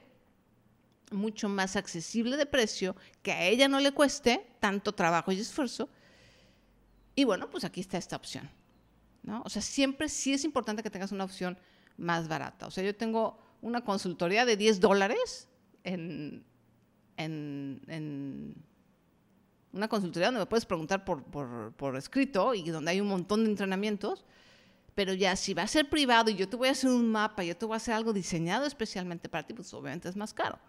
mucho 1.12 1.48
más 1.48 1.76
accesible 1.76 2.38
de 2.38 2.46
precio, 2.46 2.96
que 3.22 3.32
a 3.32 3.46
ella 3.46 3.68
no 3.68 3.80
le 3.80 3.94
cueste 3.94 4.46
tanto 4.60 4.94
trabajo 4.94 5.32
y 5.32 5.40
esfuerzo 5.40 5.90
y 7.16 7.24
bueno, 7.24 7.50
pues 7.50 7.64
aquí 7.64 7.82
está 7.82 7.98
esta 7.98 8.16
opción. 8.16 8.50
¿no? 9.24 9.42
O 9.46 9.50
sea, 9.50 9.62
siempre 9.62 10.10
sí 10.10 10.34
es 10.34 10.44
importante 10.44 10.84
que 10.84 10.90
tengas 10.90 11.12
una 11.12 11.24
opción 11.24 11.58
más 11.98 12.28
barata. 12.28 12.68
O 12.68 12.72
sea, 12.72 12.84
yo 12.84 12.96
tengo 12.96 13.40
una 13.62 13.84
consultoría 13.84 14.46
de 14.46 14.58
10 14.58 14.80
dólares 14.80 15.48
en, 15.84 16.44
en, 17.18 18.56
una 19.72 19.88
consultoría 19.88 20.28
donde 20.28 20.42
me 20.42 20.46
puedes 20.46 20.66
preguntar 20.66 21.06
por, 21.06 21.24
por, 21.24 21.74
por, 21.74 21.96
escrito 21.96 22.54
y 22.54 22.70
donde 22.70 22.92
hay 22.92 23.02
un 23.02 23.08
montón 23.08 23.44
de 23.44 23.50
entrenamientos, 23.50 24.26
pero 24.94 25.14
ya 25.14 25.36
si 25.36 25.54
va 25.54 25.64
a 25.64 25.68
ser 25.68 25.90
privado 25.90 26.30
y 26.30 26.36
yo 26.36 26.48
te 26.48 26.56
voy 26.56 26.68
a 26.68 26.72
hacer 26.72 26.90
un 26.90 27.10
mapa, 27.12 27.44
yo 27.44 27.58
te 27.58 27.66
voy 27.66 27.74
a 27.74 27.78
hacer 27.78 27.94
algo 27.96 28.14
diseñado 28.14 28.66
especialmente 28.66 29.30
para 29.30 29.48
ti, 29.48 29.54
pues 29.54 29.74
obviamente 29.74 30.10
es 30.10 30.16
más 30.16 30.34
caro. 30.34 30.60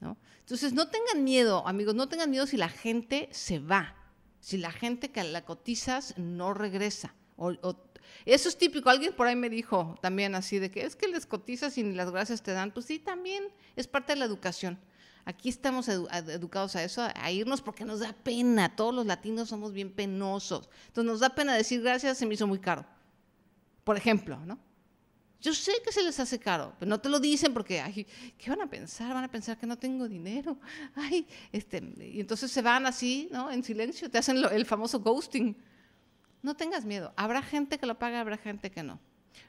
¿no? 0.00 0.16
Entonces, 0.38 0.72
no 0.72 0.88
tengan 0.88 1.24
miedo, 1.24 1.66
amigos, 1.66 1.94
no 1.94 2.08
tengan 2.08 2.30
miedo 2.30 2.46
si 2.46 2.56
la 2.56 2.70
gente 2.70 3.28
se 3.32 3.58
va 3.58 3.99
si 4.40 4.56
la 4.56 4.72
gente 4.72 5.10
que 5.10 5.22
la 5.22 5.44
cotizas 5.44 6.14
no 6.16 6.54
regresa. 6.54 7.14
Eso 8.24 8.48
es 8.48 8.58
típico. 8.58 8.90
Alguien 8.90 9.14
por 9.14 9.26
ahí 9.26 9.36
me 9.36 9.48
dijo 9.48 9.96
también 10.02 10.34
así 10.34 10.58
de 10.58 10.70
que 10.70 10.84
es 10.84 10.96
que 10.96 11.08
les 11.08 11.26
cotizas 11.26 11.76
y 11.78 11.82
ni 11.82 11.94
las 11.94 12.10
gracias 12.10 12.42
te 12.42 12.52
dan. 12.52 12.72
Pues 12.72 12.86
sí, 12.86 12.98
también 12.98 13.44
es 13.76 13.86
parte 13.86 14.12
de 14.14 14.18
la 14.18 14.24
educación. 14.24 14.78
Aquí 15.26 15.48
estamos 15.48 15.88
educados 15.88 16.76
a 16.76 16.82
eso, 16.82 17.06
a 17.14 17.30
irnos 17.30 17.60
porque 17.60 17.84
nos 17.84 18.00
da 18.00 18.12
pena. 18.12 18.74
Todos 18.74 18.94
los 18.94 19.06
latinos 19.06 19.50
somos 19.50 19.72
bien 19.72 19.92
penosos. 19.92 20.68
Entonces 20.88 21.10
nos 21.10 21.20
da 21.20 21.30
pena 21.30 21.54
decir 21.54 21.82
gracias, 21.82 22.18
se 22.18 22.26
me 22.26 22.34
hizo 22.34 22.46
muy 22.46 22.58
caro. 22.58 22.84
Por 23.84 23.96
ejemplo, 23.96 24.38
¿no? 24.46 24.58
Yo 25.40 25.54
sé 25.54 25.72
que 25.82 25.90
se 25.90 26.02
les 26.02 26.20
hace 26.20 26.38
caro, 26.38 26.74
pero 26.78 26.88
no 26.88 27.00
te 27.00 27.08
lo 27.08 27.18
dicen 27.18 27.54
porque, 27.54 27.80
ay, 27.80 28.06
¿qué 28.36 28.50
van 28.50 28.60
a 28.60 28.68
pensar? 28.68 29.14
Van 29.14 29.24
a 29.24 29.30
pensar 29.30 29.56
que 29.56 29.66
no 29.66 29.78
tengo 29.78 30.06
dinero. 30.06 30.58
Ay, 30.94 31.26
este, 31.50 31.82
y 31.98 32.20
entonces 32.20 32.50
se 32.52 32.60
van 32.60 32.84
así, 32.84 33.28
¿no? 33.32 33.50
En 33.50 33.64
silencio, 33.64 34.10
te 34.10 34.18
hacen 34.18 34.36
el 34.36 34.66
famoso 34.66 35.00
ghosting. 35.00 35.56
No 36.42 36.54
tengas 36.54 36.84
miedo. 36.84 37.14
Habrá 37.16 37.40
gente 37.40 37.78
que 37.78 37.86
lo 37.86 37.98
paga, 37.98 38.20
habrá 38.20 38.36
gente 38.36 38.70
que 38.70 38.82
no. 38.82 39.00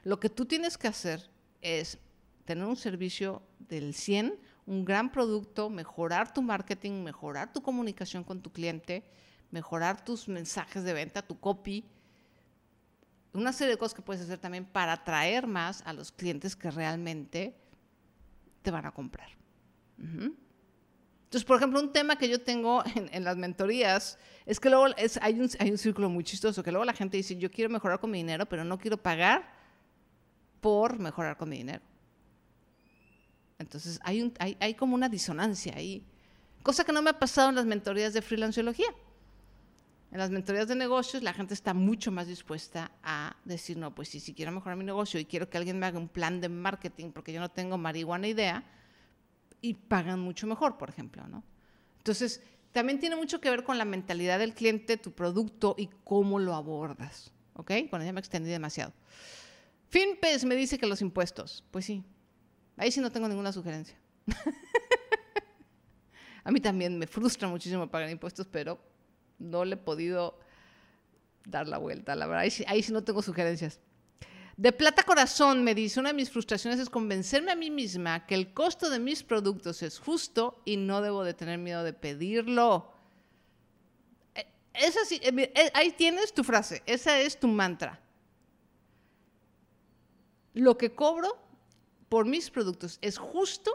Lo 0.02 0.18
que 0.18 0.30
tú 0.30 0.46
tienes 0.46 0.78
que 0.78 0.88
hacer 0.88 1.28
es 1.60 1.98
tener 2.44 2.64
un 2.64 2.76
servicio 2.76 3.42
del 3.58 3.94
100, 3.94 4.38
un 4.66 4.84
gran 4.84 5.12
producto, 5.12 5.68
mejorar 5.68 6.32
tu 6.32 6.40
marketing, 6.42 7.02
mejorar 7.02 7.52
tu 7.52 7.62
comunicación 7.62 8.24
con 8.24 8.40
tu 8.40 8.50
cliente, 8.50 9.04
mejorar 9.50 10.04
tus 10.04 10.28
mensajes 10.28 10.84
de 10.84 10.92
venta, 10.92 11.22
tu 11.22 11.38
copy, 11.38 11.84
una 13.32 13.52
serie 13.52 13.72
de 13.72 13.78
cosas 13.78 13.94
que 13.94 14.02
puedes 14.02 14.22
hacer 14.22 14.38
también 14.38 14.64
para 14.64 14.92
atraer 14.92 15.46
más 15.46 15.82
a 15.86 15.92
los 15.92 16.12
clientes 16.12 16.54
que 16.54 16.70
realmente 16.70 17.56
te 18.62 18.70
van 18.70 18.86
a 18.86 18.92
comprar. 18.92 19.28
Entonces, 19.98 21.44
por 21.44 21.56
ejemplo, 21.56 21.80
un 21.80 21.92
tema 21.92 22.16
que 22.16 22.28
yo 22.28 22.40
tengo 22.40 22.82
en, 22.94 23.24
las 23.24 23.36
mentorías 23.36 24.18
es 24.44 24.60
que 24.60 24.68
luego 24.68 24.86
hay, 25.20 25.40
un, 25.40 25.48
hay 25.58 25.70
un 25.70 25.78
círculo 25.78 26.10
muy 26.10 26.24
chistoso, 26.24 26.62
que 26.62 26.70
luego 26.70 26.84
la 26.84 26.92
gente 26.92 27.16
dice, 27.16 27.36
yo 27.36 27.50
quiero 27.50 27.70
mejorar 27.70 28.00
con 28.00 28.10
mi 28.10 28.18
dinero, 28.18 28.46
pero 28.46 28.64
no 28.64 28.78
quiero 28.78 28.96
pagar 28.96 29.50
por 30.60 30.98
mejorar 30.98 31.36
con 31.36 31.48
mi 31.48 31.58
dinero. 31.58 31.82
Entonces, 33.58 33.98
hay, 34.02 34.32
hay, 34.38 34.56
hay 34.60 34.74
como 34.74 34.94
una 34.94 35.08
disonancia 35.08 35.74
ahí, 35.76 36.04
cosa 36.62 36.84
que 36.84 36.92
no 36.92 37.00
me 37.00 37.10
ha 37.10 37.18
pasado 37.18 37.48
en 37.48 37.54
las 37.54 37.64
mentorías 37.64 38.12
de 38.12 38.20
freelanciología. 38.20 38.88
En 40.12 40.18
las 40.18 40.30
mentorías 40.30 40.68
de 40.68 40.76
negocios 40.76 41.22
la 41.22 41.32
gente 41.32 41.54
está 41.54 41.74
mucho 41.74 42.12
más 42.12 42.28
dispuesta 42.28 42.92
a 43.02 43.36
decir, 43.44 43.78
no, 43.78 43.94
pues 43.94 44.10
sí, 44.10 44.20
si 44.20 44.34
quiero 44.34 44.52
mejorar 44.52 44.76
mi 44.76 44.84
negocio 44.84 45.18
y 45.18 45.24
quiero 45.24 45.50
que 45.50 45.58
alguien 45.58 45.78
me 45.78 45.86
haga 45.86 45.98
un 45.98 46.08
plan 46.08 46.40
de 46.40 46.48
marketing 46.48 47.10
porque 47.10 47.32
yo 47.32 47.40
no 47.40 47.50
tengo 47.50 47.78
marihuana 47.78 48.28
idea, 48.28 48.64
y 49.62 49.74
pagan 49.74 50.20
mucho 50.20 50.46
mejor, 50.46 50.76
por 50.76 50.90
ejemplo, 50.90 51.26
¿no? 51.28 51.42
Entonces, 51.98 52.42
también 52.72 52.98
tiene 52.98 53.16
mucho 53.16 53.40
que 53.40 53.48
ver 53.48 53.64
con 53.64 53.78
la 53.78 53.84
mentalidad 53.84 54.40
del 54.40 54.54
cliente, 54.54 54.96
tu 54.96 55.12
producto 55.12 55.76
y 55.78 55.88
cómo 56.04 56.40
lo 56.40 56.54
abordas, 56.54 57.32
¿ok? 57.54 57.70
Bueno, 57.88 58.04
ya 58.04 58.12
me 58.12 58.20
extendí 58.20 58.50
demasiado. 58.50 58.92
Finpes 59.88 60.44
me 60.44 60.56
dice 60.56 60.78
que 60.78 60.86
los 60.86 61.00
impuestos, 61.00 61.64
pues 61.70 61.84
sí, 61.84 62.02
ahí 62.76 62.90
sí 62.90 63.00
no 63.00 63.12
tengo 63.12 63.28
ninguna 63.28 63.52
sugerencia. 63.52 63.96
A 66.44 66.50
mí 66.50 66.60
también 66.60 66.98
me 66.98 67.06
frustra 67.06 67.46
muchísimo 67.46 67.88
pagar 67.88 68.10
impuestos, 68.10 68.48
pero 68.50 68.80
no 69.42 69.64
le 69.64 69.74
he 69.74 69.78
podido 69.78 70.38
dar 71.44 71.68
la 71.68 71.78
vuelta, 71.78 72.14
la 72.14 72.26
verdad, 72.26 72.42
ahí 72.66 72.82
sí, 72.82 72.92
no 72.92 73.04
tengo 73.04 73.22
sugerencias. 73.22 73.80
De 74.56 74.70
plata 74.70 75.02
corazón 75.02 75.64
me 75.64 75.74
dice, 75.74 75.98
una 75.98 76.10
de 76.10 76.14
mis 76.14 76.30
frustraciones 76.30 76.78
es 76.78 76.90
convencerme 76.90 77.52
a 77.52 77.56
mí 77.56 77.70
misma 77.70 78.26
que 78.26 78.34
el 78.34 78.52
costo 78.52 78.90
de 78.90 78.98
mis 78.98 79.22
productos 79.22 79.82
es 79.82 79.98
justo 79.98 80.60
y 80.64 80.76
no 80.76 81.00
debo 81.00 81.24
de 81.24 81.34
tener 81.34 81.58
miedo 81.58 81.82
de 81.82 81.92
pedirlo. 81.92 82.92
Eh, 84.34 84.46
esa 84.74 85.04
sí, 85.04 85.20
eh, 85.22 85.52
eh, 85.54 85.70
ahí 85.74 85.90
tienes 85.92 86.32
tu 86.32 86.44
frase, 86.44 86.82
esa 86.86 87.18
es 87.18 87.40
tu 87.40 87.48
mantra. 87.48 87.98
Lo 90.54 90.76
que 90.76 90.94
cobro 90.94 91.38
por 92.08 92.26
mis 92.26 92.50
productos 92.50 92.98
es 93.00 93.16
justo 93.16 93.72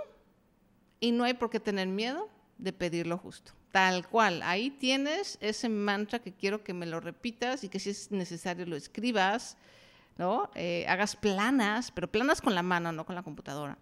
y 1.00 1.12
no 1.12 1.24
hay 1.24 1.34
por 1.34 1.50
qué 1.50 1.60
tener 1.60 1.88
miedo 1.88 2.30
de 2.60 2.72
pedirlo 2.72 3.18
justo. 3.18 3.52
Tal 3.72 4.08
cual, 4.08 4.42
ahí 4.44 4.70
tienes 4.70 5.38
ese 5.42 5.70
mantra 5.70 6.20
que 6.20 6.34
quiero 6.34 6.64
que 6.64 6.74
me 6.74 6.86
lo 6.86 7.00
repitas 7.00 7.64
y 7.64 7.70
que 7.70 7.80
si 7.80 7.90
es 7.90 8.12
necesario 8.12 8.66
lo 8.66 8.76
escribas 8.76 9.58
¿no? 10.18 10.50
Eh, 10.56 10.86
hagas 10.88 11.16
planas, 11.16 11.92
pero 11.92 12.12
planas 12.12 12.42
con 12.42 12.56
la 12.56 12.64
mano, 12.64 12.92
no 12.92 13.06
con 13.06 13.16
la 13.16 13.24
computadora. 13.24 13.78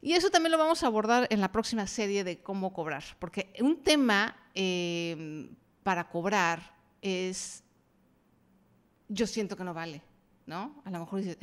Y 0.00 0.12
eso 0.12 0.30
también 0.30 0.52
lo 0.52 0.58
vamos 0.58 0.82
a 0.82 0.86
abordar 0.86 1.26
en 1.30 1.40
la 1.40 1.50
próxima 1.50 1.86
serie 1.86 2.22
de 2.22 2.40
cómo 2.40 2.72
cobrar, 2.72 3.04
porque 3.18 3.52
un 3.60 3.82
tema 3.82 4.36
em, 4.54 5.50
para 5.82 6.08
cobrar 6.08 6.76
es, 7.02 7.64
yo 9.08 9.26
siento 9.26 9.56
que 9.56 9.64
no 9.64 9.74
vale, 9.74 10.02
¿no? 10.46 10.80
A 10.84 10.90
lo 10.90 11.00
mejor 11.00 11.20
dices, 11.20 11.36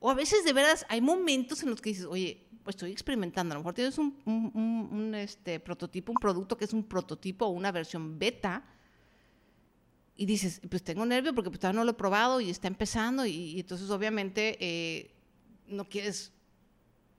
o 0.00 0.10
a 0.10 0.14
veces 0.14 0.44
de 0.44 0.52
veras 0.52 0.84
hay 0.88 1.00
momentos 1.00 1.62
en 1.62 1.70
los 1.70 1.80
que 1.80 1.90
dices, 1.90 2.06
oye, 2.06 2.44
estoy 2.66 2.92
experimentando, 2.92 3.52
a 3.52 3.56
lo 3.56 3.60
mejor 3.60 3.74
tienes 3.74 3.98
un, 3.98 4.16
un 4.24 5.14
este, 5.14 5.60
prototipo, 5.60 6.12
un 6.12 6.18
producto 6.18 6.56
que 6.56 6.64
es 6.64 6.72
un 6.72 6.84
prototipo 6.84 7.46
o 7.46 7.50
una 7.50 7.72
versión 7.72 8.18
beta, 8.18 8.64
y 10.16 10.26
dices, 10.26 10.60
pues 10.70 10.82
tengo 10.82 11.04
nervio 11.04 11.34
porque 11.34 11.50
pues, 11.50 11.60
todavía 11.60 11.80
no 11.80 11.84
lo 11.84 11.90
he 11.92 11.94
probado 11.94 12.40
y 12.40 12.50
está 12.50 12.68
empezando 12.68 13.26
y, 13.26 13.58
entonces 13.60 13.90
obviamente 13.90 14.56
eh, 14.60 15.10
no 15.66 15.88
quieres, 15.88 16.32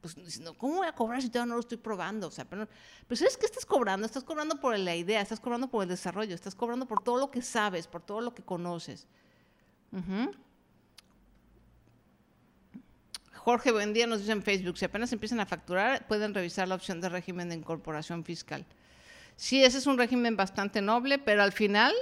pues 0.01 0.15
¿cómo 0.58 0.77
voy 0.77 0.88
a 0.88 0.93
cobrar 0.93 1.21
si 1.21 1.29
todavía 1.29 1.49
no 1.49 1.55
lo 1.55 1.62
estoy 1.62 1.77
probando? 1.77 2.27
O 2.27 2.31
sea, 2.31 2.45
pero, 2.45 2.67
pero 3.08 3.17
¿sabes 3.17 3.38
qué 3.38 3.45
estás 3.45 3.65
cobrando? 3.65 4.05
Estás 4.05 4.23
cobrando 4.23 4.60
por 4.60 4.77
la 4.77 4.95
idea, 4.95 5.21
estás 5.21 5.39
cobrando 5.39 5.69
por 5.69 5.84
el 5.84 5.89
desarrollo, 5.89 6.34
estás 6.34 6.55
cobrando 6.55 6.88
por 6.88 7.03
todo 7.03 7.17
lo 7.17 7.31
que 7.31 7.41
sabes, 7.41 7.88
por 7.88 8.01
todo 8.01 8.21
lo 8.21 8.34
que 8.34 8.43
conoces. 8.43 9.08
Jorge, 13.45 13.71
buen 13.71 13.93
día, 13.93 14.08
nos 14.08 14.21
dice 14.21 14.31
en 14.31 14.41
Facebook, 14.41 14.75
si 14.75 14.86
apenas 14.86 15.13
empiezan 15.13 15.39
a 15.39 15.45
facturar, 15.45 16.08
pueden 16.08 16.34
revisar 16.34 16.67
la 16.67 16.73
opción 16.73 16.99
de 16.99 17.10
régimen 17.10 17.47
de 17.47 17.53
incorporación 17.53 18.23
fiscal. 18.23 18.65
Sí, 19.36 19.63
ese 19.63 19.77
es 19.77 19.86
un 19.86 19.99
régimen 19.99 20.36
bastante 20.36 20.81
noble, 20.81 21.19
pero 21.19 21.43
al 21.43 21.51
final 21.51 21.93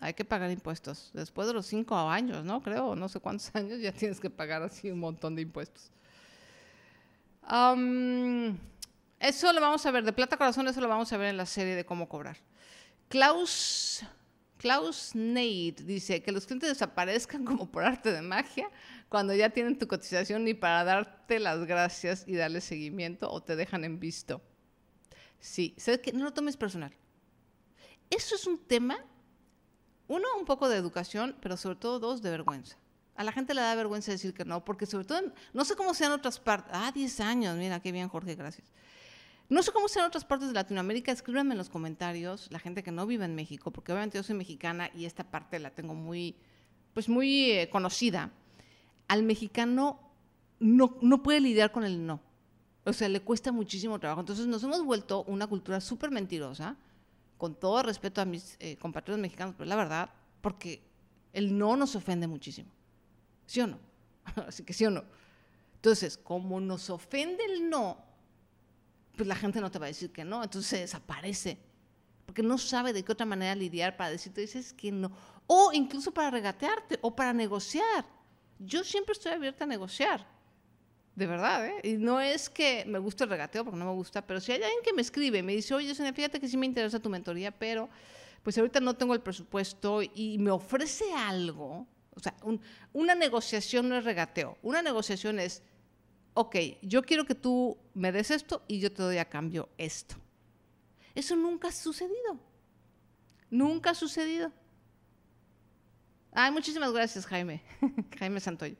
hay 0.00 0.14
que 0.14 0.24
pagar 0.24 0.50
impuestos. 0.50 1.10
Después 1.12 1.48
de 1.48 1.52
los 1.52 1.66
cinco 1.66 1.98
años, 1.98 2.46
¿no? 2.46 2.62
Creo, 2.62 2.96
no 2.96 3.10
sé 3.10 3.20
cuántos 3.20 3.50
años, 3.54 3.78
ya 3.78 3.92
tienes 3.92 4.20
que 4.20 4.30
pagar 4.30 4.62
así 4.62 4.90
un 4.90 5.00
montón 5.00 5.36
de 5.36 5.42
impuestos. 5.42 5.90
eso 9.20 9.52
lo 9.52 9.60
vamos 9.60 9.84
a 9.84 9.90
ver, 9.90 10.02
de 10.02 10.14
plata 10.14 10.38
corazón, 10.38 10.66
eso 10.66 10.80
lo 10.80 10.88
vamos 10.88 11.12
a 11.12 11.18
ver 11.18 11.28
en 11.28 11.36
la 11.36 11.44
serie 11.44 11.74
de 11.74 11.84
cómo 11.84 12.08
cobrar. 12.08 12.38
Klaus, 13.10 14.02
Klaus 14.58 15.14
Nate 15.14 15.76
dice 15.84 16.22
que 16.22 16.32
los 16.32 16.46
clientes 16.46 16.70
desaparezcan 16.70 17.44
como 17.44 17.70
por 17.70 17.84
arte 17.84 18.12
de 18.12 18.22
magia 18.22 18.70
cuando 19.08 19.34
ya 19.34 19.50
tienen 19.50 19.78
tu 19.78 19.86
cotización 19.86 20.44
ni 20.44 20.54
para 20.54 20.84
darte 20.84 21.38
las 21.38 21.64
gracias 21.66 22.24
y 22.26 22.36
darle 22.36 22.60
seguimiento 22.60 23.30
o 23.30 23.42
te 23.42 23.56
dejan 23.56 23.84
en 23.84 24.00
visto. 24.00 24.40
Sí, 25.38 25.74
¿sabes 25.76 26.00
qué? 26.00 26.12
No 26.12 26.24
lo 26.24 26.32
tomes 26.32 26.56
personal. 26.56 26.92
Eso 28.08 28.34
es 28.34 28.46
un 28.46 28.58
tema 28.58 29.04
uno, 30.08 30.26
un 30.38 30.44
poco 30.44 30.68
de 30.68 30.76
educación, 30.76 31.36
pero 31.40 31.56
sobre 31.56 31.76
todo 31.76 31.98
dos, 31.98 32.22
de 32.22 32.30
vergüenza. 32.30 32.76
A 33.16 33.24
la 33.24 33.32
gente 33.32 33.54
le 33.54 33.60
da 33.60 33.74
vergüenza 33.74 34.12
decir 34.12 34.34
que 34.34 34.44
no, 34.44 34.64
porque 34.64 34.86
sobre 34.86 35.04
todo, 35.04 35.20
no 35.52 35.64
sé 35.64 35.74
cómo 35.74 35.94
sean 35.94 36.12
otras 36.12 36.38
partes. 36.38 36.70
Ah, 36.74 36.92
10 36.92 37.20
años, 37.20 37.56
mira, 37.56 37.80
qué 37.80 37.90
bien, 37.90 38.08
Jorge, 38.08 38.34
gracias. 38.34 38.72
No 39.48 39.62
sé 39.62 39.70
cómo 39.70 39.88
sean 39.88 40.06
otras 40.06 40.24
partes 40.24 40.48
de 40.48 40.54
Latinoamérica, 40.54 41.12
escríbanme 41.12 41.54
en 41.54 41.58
los 41.58 41.68
comentarios, 41.68 42.48
la 42.50 42.58
gente 42.58 42.82
que 42.82 42.90
no 42.90 43.06
vive 43.06 43.24
en 43.24 43.34
México, 43.36 43.70
porque 43.70 43.92
obviamente 43.92 44.18
yo 44.18 44.24
soy 44.24 44.34
mexicana 44.34 44.90
y 44.92 45.04
esta 45.04 45.24
parte 45.30 45.58
la 45.60 45.70
tengo 45.70 45.94
muy, 45.94 46.36
pues 46.94 47.08
muy 47.08 47.52
eh, 47.52 47.70
conocida. 47.70 48.32
Al 49.06 49.22
mexicano 49.22 50.00
no, 50.58 50.98
no 51.00 51.22
puede 51.22 51.40
lidiar 51.40 51.70
con 51.70 51.84
el 51.84 52.04
no. 52.04 52.20
O 52.84 52.92
sea, 52.92 53.08
le 53.08 53.20
cuesta 53.20 53.52
muchísimo 53.52 53.98
trabajo. 54.00 54.20
Entonces 54.20 54.46
nos 54.46 54.62
hemos 54.64 54.84
vuelto 54.84 55.24
una 55.24 55.46
cultura 55.46 55.80
súper 55.80 56.10
mentirosa 56.10 56.76
con 57.36 57.54
todo 57.54 57.82
respeto 57.82 58.20
a 58.20 58.24
mis 58.24 58.56
eh, 58.58 58.76
compatriotas 58.78 59.20
mexicanos, 59.20 59.54
pero 59.56 59.68
la 59.68 59.76
verdad, 59.76 60.10
porque 60.40 60.82
el 61.32 61.56
no 61.56 61.76
nos 61.76 61.94
ofende 61.94 62.26
muchísimo. 62.26 62.70
¿Sí 63.46 63.60
o 63.60 63.66
no? 63.66 63.78
Así 64.46 64.64
que 64.64 64.72
sí 64.72 64.84
o 64.86 64.90
no. 64.90 65.04
Entonces, 65.76 66.16
como 66.16 66.60
nos 66.60 66.90
ofende 66.90 67.44
el 67.44 67.68
no, 67.68 68.05
pues 69.16 69.26
la 69.26 69.34
gente 69.34 69.60
no 69.60 69.70
te 69.70 69.78
va 69.78 69.86
a 69.86 69.88
decir 69.88 70.10
que 70.12 70.24
no, 70.24 70.42
entonces 70.42 70.68
se 70.68 70.78
desaparece, 70.78 71.58
porque 72.24 72.42
no 72.42 72.58
sabe 72.58 72.92
de 72.92 73.04
qué 73.04 73.12
otra 73.12 73.26
manera 73.26 73.54
lidiar 73.54 73.96
para 73.96 74.10
decirte, 74.10 74.42
dices 74.42 74.72
que 74.72 74.92
no, 74.92 75.10
o 75.46 75.72
incluso 75.72 76.12
para 76.12 76.30
regatearte 76.30 76.98
o 77.02 77.14
para 77.14 77.32
negociar. 77.32 78.04
Yo 78.58 78.84
siempre 78.84 79.12
estoy 79.12 79.32
abierta 79.32 79.64
a 79.64 79.66
negociar. 79.66 80.26
De 81.14 81.26
verdad, 81.26 81.66
¿eh? 81.66 81.80
Y 81.82 81.92
no 81.94 82.20
es 82.20 82.50
que 82.50 82.84
me 82.86 82.98
guste 82.98 83.24
el 83.24 83.30
regateo, 83.30 83.64
porque 83.64 83.78
no 83.78 83.86
me 83.86 83.92
gusta, 83.92 84.26
pero 84.26 84.38
si 84.38 84.52
hay 84.52 84.62
alguien 84.62 84.82
que 84.84 84.92
me 84.92 85.00
escribe 85.00 85.42
me 85.42 85.54
dice, 85.54 85.74
oye, 85.74 85.94
fíjate 85.94 86.38
que 86.38 86.48
sí 86.48 86.56
me 86.58 86.66
interesa 86.66 87.00
tu 87.00 87.08
mentoría, 87.08 87.50
pero 87.50 87.88
pues 88.42 88.56
ahorita 88.58 88.80
no 88.80 88.94
tengo 88.94 89.14
el 89.14 89.22
presupuesto 89.22 90.02
y 90.02 90.36
me 90.38 90.50
ofrece 90.50 91.10
algo, 91.14 91.86
o 92.14 92.20
sea, 92.20 92.34
una 92.92 93.14
negociación 93.14 93.88
no 93.88 93.96
es 93.96 94.04
regateo, 94.04 94.56
una 94.62 94.82
negociación 94.82 95.40
es, 95.40 95.62
ok, 96.36 96.56
yo 96.82 97.02
quiero 97.02 97.24
que 97.24 97.34
tú 97.34 97.76
me 97.94 98.12
des 98.12 98.30
esto 98.30 98.62
y 98.68 98.78
yo 98.78 98.92
te 98.92 99.02
doy 99.02 99.18
a 99.18 99.28
cambio 99.28 99.68
esto. 99.78 100.16
Eso 101.14 101.34
nunca 101.34 101.68
ha 101.68 101.72
sucedido. 101.72 102.38
Nunca 103.50 103.90
ha 103.90 103.94
sucedido. 103.94 104.52
Ay, 106.32 106.52
muchísimas 106.52 106.92
gracias, 106.92 107.26
Jaime. 107.26 107.62
Jaime 108.18 108.38
Santoyo 108.40 108.76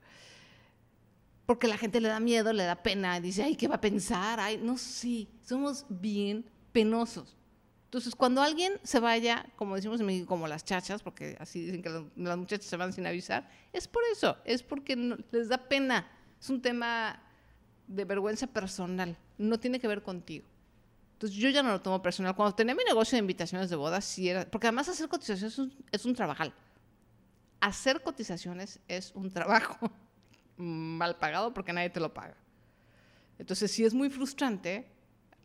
porque 1.46 1.68
la 1.68 1.78
gente 1.78 2.00
le 2.00 2.08
da 2.08 2.18
miedo, 2.18 2.52
le 2.52 2.64
da 2.64 2.82
pena, 2.82 3.20
dice, 3.20 3.44
ay, 3.44 3.54
¿qué 3.54 3.68
va 3.68 3.76
a 3.76 3.80
pensar? 3.80 4.40
Ay, 4.40 4.58
no, 4.58 4.76
sí, 4.76 5.28
somos 5.42 5.86
bien 5.88 6.44
penosos. 6.72 7.36
Entonces, 7.84 8.16
cuando 8.16 8.42
alguien 8.42 8.80
se 8.82 8.98
vaya, 8.98 9.46
como 9.54 9.76
decimos 9.76 10.00
como 10.26 10.48
las 10.48 10.64
chachas, 10.64 11.04
porque 11.04 11.36
así 11.38 11.64
dicen 11.64 11.82
que 11.82 11.88
las 12.16 12.36
muchachas 12.36 12.66
se 12.66 12.76
van 12.76 12.92
sin 12.92 13.06
avisar, 13.06 13.48
es 13.72 13.86
por 13.86 14.02
eso, 14.12 14.36
es 14.44 14.64
porque 14.64 14.96
les 15.30 15.48
da 15.48 15.56
pena. 15.68 16.10
Es 16.38 16.50
un 16.50 16.60
tema 16.60 17.22
de 17.86 18.04
vergüenza 18.04 18.46
personal, 18.46 19.16
no 19.38 19.58
tiene 19.58 19.80
que 19.80 19.88
ver 19.88 20.02
contigo. 20.02 20.46
Entonces, 21.12 21.38
yo 21.38 21.48
ya 21.48 21.62
no 21.62 21.70
lo 21.70 21.80
tomo 21.80 22.02
personal. 22.02 22.36
Cuando 22.36 22.54
tenía 22.54 22.74
mi 22.74 22.84
negocio 22.84 23.16
de 23.16 23.20
invitaciones 23.20 23.70
de 23.70 23.76
bodas, 23.76 24.04
sí 24.04 24.28
era, 24.28 24.50
porque 24.50 24.66
además 24.66 24.88
hacer 24.88 25.08
cotizaciones 25.08 25.52
es 25.52 25.58
un, 26.04 26.12
es 26.12 26.16
trabajal. 26.16 26.52
Hacer 27.60 28.02
cotizaciones 28.02 28.80
es 28.86 29.12
un 29.14 29.30
trabajo 29.30 29.90
mal 30.56 31.16
pagado 31.16 31.54
porque 31.54 31.72
nadie 31.72 31.88
te 31.88 32.00
lo 32.00 32.12
paga. 32.12 32.36
Entonces 33.38 33.70
sí 33.70 33.84
es 33.84 33.94
muy 33.94 34.10
frustrante 34.10 34.86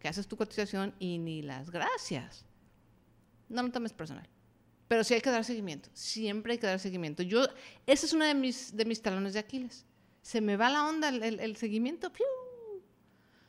que 0.01 0.07
haces 0.07 0.27
tu 0.27 0.35
cotización 0.35 0.93
y 0.99 1.17
ni 1.19 1.41
las 1.41 1.69
gracias. 1.69 2.45
No 3.47 3.63
lo 3.63 3.71
tomes 3.71 3.93
personal. 3.93 4.27
Pero 4.87 5.05
sí 5.05 5.13
hay 5.13 5.21
que 5.21 5.29
dar 5.29 5.45
seguimiento. 5.45 5.89
Siempre 5.93 6.53
hay 6.53 6.57
que 6.57 6.67
dar 6.67 6.79
seguimiento. 6.79 7.23
Yo, 7.23 7.47
ese 7.85 8.07
es 8.07 8.13
uno 8.13 8.25
de 8.25 8.33
mis, 8.33 8.75
de 8.75 8.83
mis 8.83 9.01
talones 9.01 9.33
de 9.33 9.39
Aquiles. 9.39 9.85
Se 10.21 10.41
me 10.41 10.57
va 10.57 10.69
la 10.69 10.85
onda 10.85 11.09
el, 11.09 11.55
seguimiento. 11.55 12.11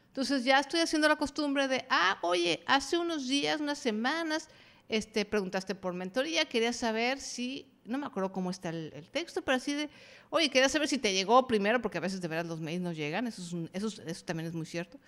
Entonces 0.09 0.45
ya 0.45 0.59
estoy 0.59 0.81
haciendo 0.81 1.09
la 1.09 1.17
costumbre 1.17 1.69
de, 1.69 1.87
ah, 1.91 2.19
oye, 2.23 2.63
hace 2.67 2.99
unos 2.99 3.29
días, 3.29 3.61
unas 3.61 3.79
semanas, 3.79 4.49
este, 4.89 5.25
preguntaste 5.25 5.75
por 5.75 5.95
mentoría, 5.95 6.45
quería 6.45 6.73
saber 6.73 7.19
si, 7.21 7.71
no 7.85 7.99
me 7.99 8.07
acuerdo 8.07 8.33
cómo 8.33 8.51
está 8.51 8.69
el, 8.69 9.09
texto, 9.11 9.43
pero 9.43 9.57
así 9.57 9.73
de, 9.73 9.91
oye, 10.31 10.51
quería 10.51 10.69
saber 10.69 10.89
si 10.89 10.99
te 10.99 11.15
llegó 11.15 11.47
primero, 11.47 11.81
porque 11.81 11.99
a 11.99 12.03
veces 12.03 12.21
de 12.21 12.29
verdad 12.29 12.45
los 12.45 12.61
mails 12.61 12.83
no 12.83 12.93
llegan, 12.93 13.27
eso, 13.27 13.43
es 13.43 13.83
eso, 13.85 14.03
eso 14.03 14.25
también 14.25 14.49
es 14.49 14.55
muy 14.55 14.67
cierto. 14.67 14.99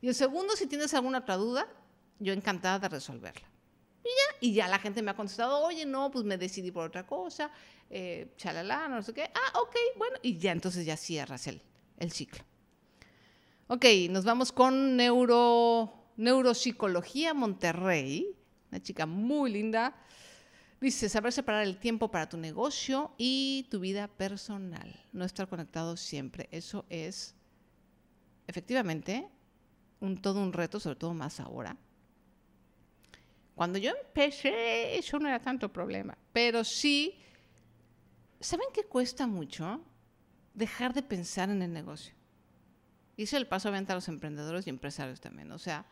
Y 0.00 0.08
el 0.08 0.14
segundo, 0.14 0.54
si 0.56 0.66
tienes 0.66 0.94
alguna 0.94 1.18
otra 1.18 1.36
duda, 1.36 1.66
yo 2.18 2.32
encantada 2.32 2.78
de 2.78 2.88
resolverla. 2.88 3.51
Y 4.42 4.54
ya, 4.54 4.66
la 4.66 4.80
gente 4.80 5.02
me 5.02 5.12
ha 5.12 5.14
contestado, 5.14 5.64
oye, 5.64 5.86
no, 5.86 6.10
pues 6.10 6.24
me 6.24 6.36
decidí 6.36 6.72
por 6.72 6.88
otra 6.88 7.06
cosa, 7.06 7.52
eh, 7.88 8.32
chalala, 8.36 8.88
no 8.88 9.00
sé 9.00 9.14
qué. 9.14 9.30
Ah, 9.32 9.60
ok, 9.60 9.76
bueno, 9.96 10.16
y 10.20 10.36
ya 10.36 10.50
entonces 10.50 10.84
ya 10.84 10.96
cierras 10.96 11.46
el, 11.46 11.62
el 11.96 12.10
ciclo. 12.10 12.42
Ok, 13.68 13.84
nos 14.10 14.24
vamos 14.24 14.50
con 14.50 14.96
neuro, 14.96 15.92
Neuropsicología 16.16 17.34
Monterrey, 17.34 18.36
una 18.72 18.82
chica 18.82 19.06
muy 19.06 19.52
linda. 19.52 19.94
Dice, 20.80 21.08
saber 21.08 21.32
separar 21.32 21.62
el 21.62 21.78
tiempo 21.78 22.10
para 22.10 22.28
tu 22.28 22.36
negocio 22.36 23.12
y 23.18 23.68
tu 23.70 23.78
vida 23.78 24.08
personal. 24.08 24.92
No 25.12 25.24
estar 25.24 25.46
conectado 25.46 25.96
siempre. 25.96 26.48
Eso 26.50 26.84
es, 26.88 27.36
efectivamente, 28.48 29.28
un, 30.00 30.20
todo 30.20 30.42
un 30.42 30.52
reto, 30.52 30.80
sobre 30.80 30.96
todo 30.96 31.14
más 31.14 31.38
ahora. 31.38 31.76
Cuando 33.54 33.78
yo 33.78 33.92
empecé, 34.06 34.96
eso 34.96 35.18
no 35.18 35.28
era 35.28 35.40
tanto 35.40 35.72
problema. 35.72 36.16
Pero 36.32 36.64
sí, 36.64 37.18
¿saben 38.40 38.66
qué 38.72 38.84
cuesta 38.84 39.26
mucho? 39.26 39.80
Dejar 40.54 40.94
de 40.94 41.02
pensar 41.02 41.50
en 41.50 41.62
el 41.62 41.72
negocio. 41.72 42.14
Hice 43.16 43.36
el 43.36 43.46
paso 43.46 43.68
a 43.68 43.72
venta 43.72 43.92
a 43.92 43.96
los 43.96 44.08
emprendedores 44.08 44.66
y 44.66 44.70
empresarios 44.70 45.20
también. 45.20 45.52
O 45.52 45.58
sea, 45.58 45.86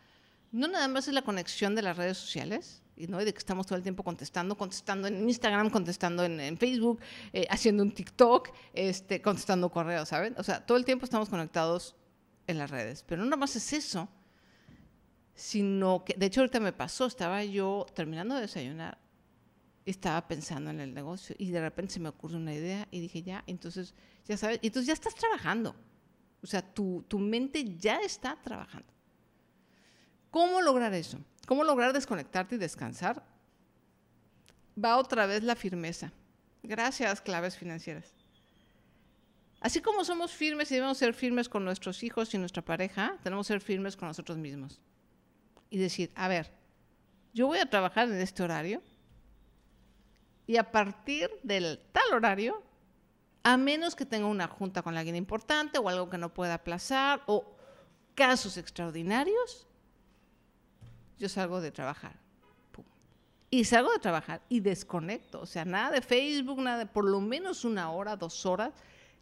no 0.52 0.68
nada 0.68 0.88
más 0.88 1.06
es 1.06 1.14
la 1.14 1.22
conexión 1.22 1.74
de 1.74 1.82
las 1.82 1.96
redes 1.96 2.18
sociales, 2.18 2.82
y 2.96 3.06
no 3.06 3.18
de 3.18 3.32
que 3.32 3.38
estamos 3.38 3.66
todo 3.66 3.76
el 3.76 3.82
tiempo 3.82 4.02
contestando, 4.02 4.56
contestando 4.56 5.08
en 5.08 5.26
Instagram, 5.26 5.70
contestando 5.70 6.22
en, 6.22 6.58
Facebook, 6.58 7.00
eh, 7.32 7.46
haciendo 7.48 7.82
un 7.82 7.92
TikTok, 7.92 8.50
este, 8.74 9.22
contestando 9.22 9.70
correos, 9.70 10.08
¿saben? 10.10 10.34
O 10.36 10.42
sea, 10.42 10.66
todo 10.66 10.76
el 10.76 10.84
tiempo 10.84 11.06
estamos 11.06 11.30
conectados 11.30 11.96
en 12.46 12.58
las 12.58 12.70
redes. 12.70 13.02
Pero 13.06 13.22
no 13.22 13.26
nada 13.26 13.38
más 13.38 13.56
es 13.56 13.72
eso, 13.72 14.08
sino 15.40 16.04
que, 16.04 16.12
de 16.12 16.26
hecho, 16.26 16.42
ahorita 16.42 16.60
me 16.60 16.74
pasó, 16.74 17.06
estaba 17.06 17.42
yo 17.42 17.86
terminando 17.94 18.34
de 18.34 18.42
desayunar, 18.42 18.98
estaba 19.86 20.28
pensando 20.28 20.70
en 20.70 20.80
el 20.80 20.92
negocio 20.92 21.34
y 21.38 21.50
de 21.50 21.62
repente 21.62 21.94
se 21.94 22.00
me 22.00 22.10
ocurre 22.10 22.36
una 22.36 22.52
idea 22.52 22.86
y 22.90 23.00
dije, 23.00 23.22
ya, 23.22 23.42
entonces, 23.46 23.94
ya 24.26 24.36
sabes, 24.36 24.60
entonces 24.62 24.88
ya 24.88 24.92
estás 24.92 25.14
trabajando. 25.14 25.74
O 26.42 26.46
sea, 26.46 26.60
tu, 26.60 27.06
tu 27.08 27.18
mente 27.18 27.64
ya 27.78 28.00
está 28.00 28.36
trabajando. 28.42 28.92
¿Cómo 30.30 30.60
lograr 30.60 30.92
eso? 30.92 31.18
¿Cómo 31.46 31.64
lograr 31.64 31.94
desconectarte 31.94 32.56
y 32.56 32.58
descansar? 32.58 33.24
Va 34.82 34.98
otra 34.98 35.24
vez 35.24 35.42
la 35.42 35.56
firmeza. 35.56 36.12
Gracias, 36.62 37.22
claves 37.22 37.56
financieras. 37.56 38.12
Así 39.58 39.80
como 39.80 40.04
somos 40.04 40.32
firmes 40.32 40.70
y 40.70 40.74
debemos 40.74 40.98
ser 40.98 41.14
firmes 41.14 41.48
con 41.48 41.64
nuestros 41.64 42.02
hijos 42.02 42.34
y 42.34 42.38
nuestra 42.38 42.62
pareja, 42.62 43.16
tenemos 43.22 43.46
que 43.46 43.54
ser 43.54 43.62
firmes 43.62 43.96
con 43.96 44.08
nosotros 44.08 44.36
mismos. 44.36 44.82
Y 45.70 45.78
decir, 45.78 46.10
a 46.14 46.28
ver, 46.28 46.50
yo 47.32 47.46
voy 47.46 47.58
a 47.58 47.70
trabajar 47.70 48.08
en 48.08 48.20
este 48.20 48.42
horario 48.42 48.82
y 50.46 50.56
a 50.56 50.72
partir 50.72 51.30
del 51.44 51.78
tal 51.92 52.12
horario, 52.12 52.60
a 53.44 53.56
menos 53.56 53.94
que 53.94 54.04
tenga 54.04 54.26
una 54.26 54.48
junta 54.48 54.82
con 54.82 54.96
alguien 54.98 55.14
importante 55.14 55.78
o 55.78 55.88
algo 55.88 56.10
que 56.10 56.18
no 56.18 56.34
pueda 56.34 56.54
aplazar 56.54 57.22
o 57.26 57.44
casos 58.16 58.56
extraordinarios, 58.56 59.68
yo 61.18 61.28
salgo 61.28 61.60
de 61.60 61.70
trabajar. 61.70 62.18
Y 63.48 63.64
salgo 63.64 63.92
de 63.92 63.98
trabajar 63.98 64.42
y 64.48 64.60
desconecto. 64.60 65.40
O 65.40 65.46
sea, 65.46 65.64
nada 65.64 65.92
de 65.92 66.02
Facebook, 66.02 66.60
nada 66.60 66.78
de 66.78 66.86
por 66.86 67.04
lo 67.04 67.20
menos 67.20 67.64
una 67.64 67.90
hora, 67.92 68.16
dos 68.16 68.44
horas 68.46 68.72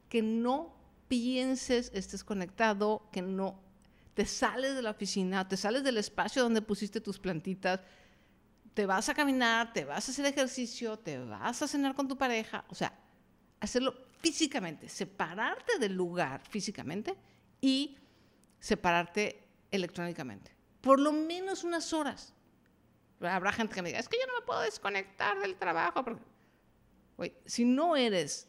que 0.09 0.23
no 0.23 0.75
pienses, 1.09 1.91
estés 1.95 2.25
conectado, 2.25 3.03
que 3.13 3.21
no 3.21 3.59
te 4.19 4.27
sales 4.27 4.75
de 4.75 4.83
la 4.83 4.91
oficina, 4.91 5.47
te 5.47 5.57
sales 5.57 5.85
del 5.85 5.97
espacio 5.97 6.43
donde 6.43 6.61
pusiste 6.61 7.01
tus 7.01 7.21
plantitas, 7.21 7.79
te 8.75 8.85
vas 8.85 9.09
a 9.09 9.15
caminar, 9.15 9.73
te 9.73 9.85
vas 9.85 10.09
a 10.09 10.11
hacer 10.11 10.27
ejercicio, 10.27 10.99
te 10.99 11.21
vas 11.21 11.63
a 11.63 11.69
cenar 11.69 11.95
con 11.95 12.09
tu 12.09 12.19
pareja, 12.19 12.65
o 12.69 12.75
sea, 12.75 12.99
hacerlo 13.61 13.95
físicamente, 14.21 14.89
separarte 14.89 15.79
del 15.79 15.95
lugar 15.95 16.43
físicamente 16.51 17.15
y 17.61 17.97
separarte 18.59 19.41
electrónicamente, 19.71 20.51
por 20.81 20.99
lo 20.99 21.13
menos 21.13 21.63
unas 21.63 21.93
horas. 21.93 22.35
Habrá 23.21 23.53
gente 23.53 23.73
que 23.73 23.83
me 23.83 23.91
diga, 23.91 24.01
es 24.01 24.09
que 24.09 24.19
yo 24.21 24.27
no 24.27 24.41
me 24.41 24.45
puedo 24.45 24.63
desconectar 24.63 25.39
del 25.39 25.55
trabajo. 25.55 26.03
Porque... 26.03 27.41
si 27.47 27.65
no 27.65 27.95
eres 27.95 28.49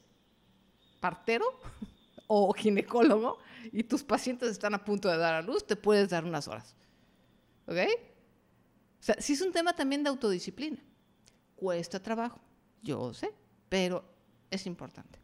partero 0.99 1.45
o 2.25 2.51
ginecólogo 2.53 3.37
y 3.71 3.83
tus 3.83 4.03
pacientes 4.03 4.49
están 4.49 4.73
a 4.73 4.83
punto 4.83 5.09
de 5.09 5.17
dar 5.17 5.33
a 5.33 5.41
luz, 5.41 5.65
te 5.65 5.75
puedes 5.75 6.09
dar 6.09 6.25
unas 6.25 6.47
horas. 6.47 6.75
¿Ok? 7.65 7.77
O 8.99 9.03
sea, 9.03 9.15
sí 9.19 9.33
es 9.33 9.41
un 9.41 9.51
tema 9.51 9.73
también 9.73 10.03
de 10.03 10.09
autodisciplina. 10.09 10.77
Cuesta 11.55 12.01
trabajo, 12.01 12.39
yo 12.81 13.13
sé, 13.13 13.31
pero 13.67 14.03
es 14.49 14.65
importante. 14.65 15.19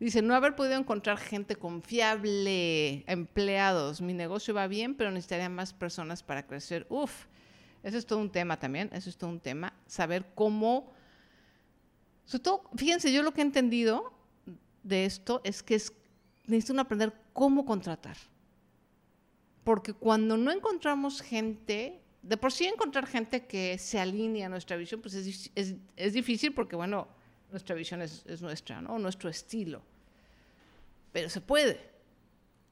Dice, 0.00 0.22
no 0.22 0.34
haber 0.34 0.56
podido 0.56 0.76
encontrar 0.76 1.18
gente 1.18 1.56
confiable, 1.56 3.04
empleados. 3.06 4.00
Mi 4.00 4.12
negocio 4.12 4.52
va 4.52 4.66
bien, 4.66 4.94
pero 4.96 5.10
necesitaría 5.10 5.48
más 5.48 5.72
personas 5.72 6.22
para 6.22 6.46
crecer. 6.46 6.86
Uf, 6.90 7.26
eso 7.84 7.98
es 7.98 8.06
todo 8.06 8.18
un 8.18 8.30
tema 8.30 8.58
también, 8.58 8.88
eso 8.92 9.10
es 9.10 9.16
todo 9.18 9.28
un 9.28 9.40
tema. 9.40 9.74
Saber 9.86 10.24
cómo, 10.34 10.90
fíjense, 12.76 13.12
yo 13.12 13.22
lo 13.22 13.32
que 13.32 13.42
he 13.42 13.44
entendido 13.44 14.14
de 14.82 15.04
esto 15.04 15.42
es 15.44 15.62
que 15.62 15.74
es, 15.74 15.92
necesitan 16.46 16.80
aprender 16.80 17.12
cómo 17.34 17.66
contratar. 17.66 18.16
Porque 19.64 19.92
cuando 19.92 20.38
no 20.38 20.50
encontramos 20.50 21.20
gente, 21.20 22.00
de 22.22 22.36
por 22.38 22.52
sí 22.52 22.64
encontrar 22.64 23.06
gente 23.06 23.46
que 23.46 23.76
se 23.76 24.00
alinea 24.00 24.46
a 24.46 24.48
nuestra 24.48 24.78
visión, 24.78 25.02
pues 25.02 25.12
es, 25.12 25.50
es, 25.54 25.74
es 25.96 26.12
difícil 26.14 26.54
porque, 26.54 26.76
bueno, 26.76 27.06
nuestra 27.50 27.74
visión 27.74 28.00
es, 28.00 28.24
es, 28.26 28.40
nuestra, 28.40 28.80
¿no? 28.80 28.98
Nuestro 28.98 29.28
estilo. 29.28 29.82
Pero 31.12 31.28
se 31.28 31.42
puede. 31.42 31.78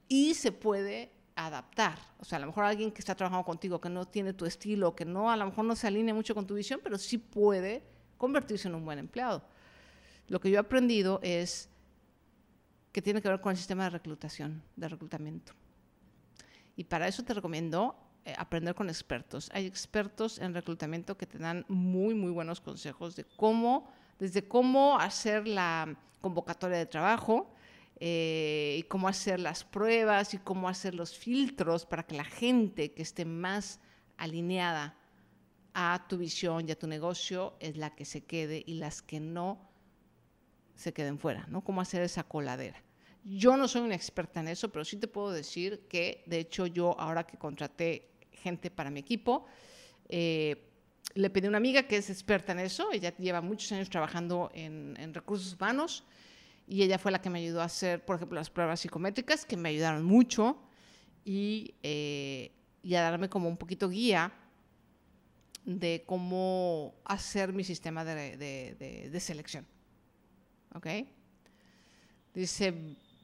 Y 0.09 0.33
se 0.33 0.53
puede 0.53 1.13
adaptar. 1.35 1.99
O 2.19 2.25
sea, 2.25 2.37
a 2.37 2.41
lo 2.41 2.47
mejor 2.47 2.65
alguien 2.65 2.91
que 2.91 3.01
está 3.01 3.15
trabajando 3.15 3.45
contigo, 3.45 3.81
que 3.81 3.89
no 3.89 4.07
tiene 4.07 4.33
tu 4.33 4.45
estilo, 4.45 4.95
que 4.95 5.05
no, 5.05 5.31
a 5.31 5.37
lo 5.37 5.47
mejor 5.47 5.65
no 5.65 5.77
se 5.77 5.87
alinea 5.87 6.15
mucho 6.15 6.35
con 6.35 6.47
tu 6.47 6.55
visión, 6.55 6.81
pero 6.83 6.99
sí 6.99 7.19
puede 7.19 7.83
convertirse 8.19 8.69
en 8.69 8.75
un 8.75 8.85
buen 8.85 8.99
empleado. 8.99 9.43
Lo 10.29 10.41
que 10.41 10.51
yo 10.51 10.57
he 10.57 10.61
aprendido 10.61 11.21
es 11.23 11.69
que 12.93 13.03
tiene 13.03 13.23
que 13.23 13.29
ver 13.29 13.41
con 13.41 13.51
el 13.51 13.57
sistema 13.57 13.85
de 13.85 13.91
reclutación, 13.91 14.63
de 14.77 14.89
reclutamiento. 14.89 15.53
Y 16.77 16.85
para 16.85 17.09
eso 17.09 17.23
te 17.23 17.35
recomiendo 17.35 17.97
eh, 18.25 18.35
aprender 18.39 18.75
con 18.75 18.89
expertos. 18.89 19.51
Hay 19.53 19.67
expertos 19.67 20.39
en 20.39 20.55
reclutamiento 20.55 21.17
que 21.17 21.27
te 21.27 21.39
dan 21.39 21.65
muy, 21.69 22.15
muy 22.15 22.31
buenos 22.31 22.61
consejos 22.61 23.17
de 23.17 23.25
cómo 23.37 23.91
desde 24.23 24.47
cómo 24.47 25.01
hacer 25.01 25.49
la 25.49 25.97
convocatoria 26.21 26.79
de 26.79 26.87
trabajo 26.87 27.53
eh, 28.05 28.79
y 28.81 28.83
cómo 28.83 29.07
hacer 29.07 29.39
las 29.39 29.63
pruebas 29.63 30.35
y 30.35 30.39
cómo 30.39 30.69
hacer 30.69 30.93
los 30.93 31.17
filtros 31.17 31.87
para 31.87 32.03
que 32.03 32.17
la 32.17 32.25
gente 32.25 32.91
que 32.91 33.03
esté 33.03 33.25
más 33.25 33.79
alineada 34.17 34.99
a 35.73 36.05
tu 36.09 36.19
visión 36.19 36.69
y 36.69 36.73
a 36.73 36.77
tu 36.77 36.89
negocio 36.89 37.55
es 37.61 37.77
la 37.77 37.95
que 37.95 38.05
se 38.05 38.25
quede 38.25 38.65
y 38.67 38.75
las 38.75 39.03
que 39.03 39.21
no 39.21 39.71
se 40.75 40.93
queden 40.93 41.21
fuera, 41.21 41.47
¿no? 41.49 41.63
Cómo 41.63 41.81
hacer 41.81 42.03
esa 42.03 42.25
coladera. 42.25 42.83
Yo 43.23 43.57
no 43.57 43.69
soy 43.69 43.83
una 43.83 43.95
experta 43.95 44.41
en 44.41 44.49
eso, 44.49 44.73
pero 44.73 44.85
sí 44.85 44.97
te 44.97 45.07
puedo 45.07 45.31
decir 45.31 45.87
que, 45.89 46.25
de 46.27 46.41
hecho, 46.41 46.67
yo 46.67 46.99
ahora 46.99 47.25
que 47.25 47.39
contraté 47.39 48.11
gente 48.33 48.73
para 48.73 48.91
mi 48.91 48.99
equipo, 48.99 49.47
eh, 50.09 50.73
le 51.15 51.31
pedí 51.31 51.47
a 51.47 51.51
una 51.51 51.59
amiga 51.59 51.85
que 51.85 51.99
es 51.99 52.11
experta 52.11 52.51
en 52.51 52.59
eso, 52.59 52.91
ella 52.91 53.17
lleva 53.17 53.41
muchos 53.41 53.71
años 53.71 53.89
trabajando 53.89 54.51
en, 54.55 55.15
recursos 55.15 55.55
humanos 55.55 56.03
y 56.67 56.83
ella 56.83 56.99
fue 56.99 57.13
la 57.13 57.21
que 57.21 57.31
me 57.31 57.41
ayudó 57.41 57.61
a 57.61 57.65
hacer, 57.65 58.05
por 58.05 58.17
ejemplo, 58.17 58.39
las 58.39 58.51
pruebas 58.51 58.81
psicométricas, 58.81 59.45
que 59.45 59.57
me 59.57 59.71
ayudaron 59.71 60.05
mucho 60.05 60.59
y, 61.25 61.75
eh, 61.83 62.53
y 62.83 62.95
a 62.95 63.03
darme 63.03 63.29
como 63.29 63.49
un 63.49 63.57
poquito 63.57 63.89
guía 63.89 64.33
de 65.65 66.05
cómo 66.07 66.95
hacer 67.05 67.53
mi 67.53 67.65
sistema 67.65 68.05
de, 68.05 68.37
de, 68.37 69.21
selección. 69.21 69.67
¿Ok? 70.75 70.87
Dice 72.35 72.75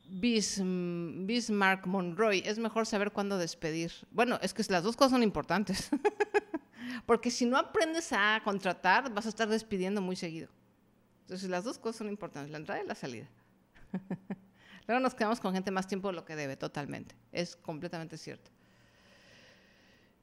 Bismarck 0.08 1.86
Monroy, 1.86 2.42
es 2.44 2.58
mejor 2.58 2.86
saber 2.86 3.10
cuándo 3.12 3.38
despedir. 3.38 3.92
Bueno, 4.10 4.38
es 4.42 4.54
que 4.54 4.62
las 4.68 4.82
dos 4.82 4.96
cosas 4.96 5.12
son 5.12 5.22
importantes. 5.22 5.90
Porque 7.06 7.30
si 7.30 7.46
no 7.46 7.56
aprendes 7.56 8.12
a 8.12 8.40
contratar, 8.44 9.12
vas 9.12 9.26
a 9.26 9.30
estar 9.30 9.48
despidiendo 9.48 10.00
muy 10.00 10.16
seguido. 10.16 10.48
Entonces 11.28 11.50
las 11.50 11.62
dos 11.62 11.76
cosas 11.76 11.96
son 11.96 12.08
importantes, 12.08 12.50
la 12.50 12.56
entrada 12.56 12.82
y 12.82 12.86
la 12.86 12.94
salida. 12.94 13.28
Luego 14.86 14.98
nos 14.98 15.14
quedamos 15.14 15.40
con 15.40 15.52
gente 15.52 15.70
más 15.70 15.86
tiempo 15.86 16.08
de 16.08 16.14
lo 16.14 16.24
que 16.24 16.34
debe, 16.34 16.56
totalmente. 16.56 17.14
Es 17.32 17.54
completamente 17.54 18.16
cierto. 18.16 18.50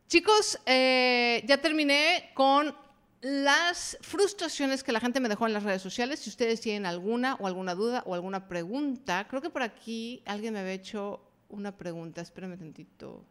Chicos, 0.07 0.59
eh, 0.65 1.43
ya 1.45 1.61
terminé 1.61 2.31
con 2.33 2.75
las 3.21 3.99
frustraciones 4.01 4.83
que 4.83 4.91
la 4.91 4.99
gente 4.99 5.19
me 5.19 5.29
dejó 5.29 5.45
en 5.45 5.53
las 5.53 5.61
redes 5.61 5.83
sociales. 5.83 6.21
Si 6.21 6.31
ustedes 6.31 6.59
tienen 6.59 6.87
alguna 6.87 7.35
o 7.35 7.45
alguna 7.45 7.75
duda 7.75 8.01
o 8.07 8.15
alguna 8.15 8.47
pregunta, 8.47 9.27
creo 9.27 9.43
que 9.43 9.51
por 9.51 9.61
aquí 9.61 10.23
alguien 10.25 10.55
me 10.55 10.61
había 10.61 10.73
hecho 10.73 11.21
una 11.49 11.77
pregunta. 11.77 12.21
Espérame 12.21 12.57
tantito. 12.57 13.23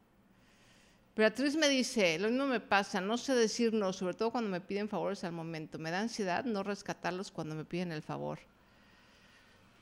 Beatriz 1.17 1.55
me 1.57 1.69
dice, 1.69 2.19
lo 2.19 2.29
mismo 2.29 2.47
me 2.47 2.59
pasa, 2.59 3.01
no 3.01 3.17
sé 3.17 3.35
decir 3.35 3.73
no, 3.73 3.93
sobre 3.93 4.15
todo 4.15 4.33
cuando 4.33 4.51
me 4.51 4.61
piden 4.61 4.89
favores 4.89 5.23
al 5.23 5.33
momento. 5.33 5.79
Me 5.79 5.93
da 5.93 6.01
ansiedad 6.01 6.45
no 6.45 6.65
rescatarlos 6.65 7.31
cuando 7.31 7.55
me 7.55 7.65
piden 7.65 7.93
el 7.93 8.03
favor. 8.03 8.41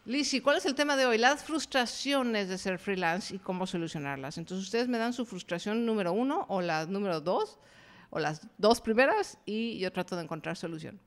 Lizzy, 0.04 0.40
¿cuál 0.40 0.58
es 0.58 0.66
el 0.66 0.74
tema 0.74 0.96
de 0.96 1.06
hoy? 1.06 1.16
Las 1.16 1.44
frustraciones 1.44 2.48
de 2.48 2.58
ser 2.58 2.78
freelance 2.78 3.34
y 3.34 3.38
cómo 3.38 3.66
solucionarlas. 3.66 4.36
Entonces 4.36 4.66
ustedes 4.66 4.88
me 4.88 4.98
dan 4.98 5.12
su 5.12 5.24
frustración 5.24 5.86
número 5.86 6.12
uno 6.12 6.44
o 6.48 6.60
la 6.60 6.86
número 6.86 7.20
dos 7.20 7.58
o 8.10 8.18
las 8.18 8.46
dos 8.58 8.80
primeras 8.80 9.38
y 9.46 9.78
yo 9.78 9.90
trato 9.90 10.16
de 10.16 10.24
encontrar 10.24 10.56
solución. 10.56 11.00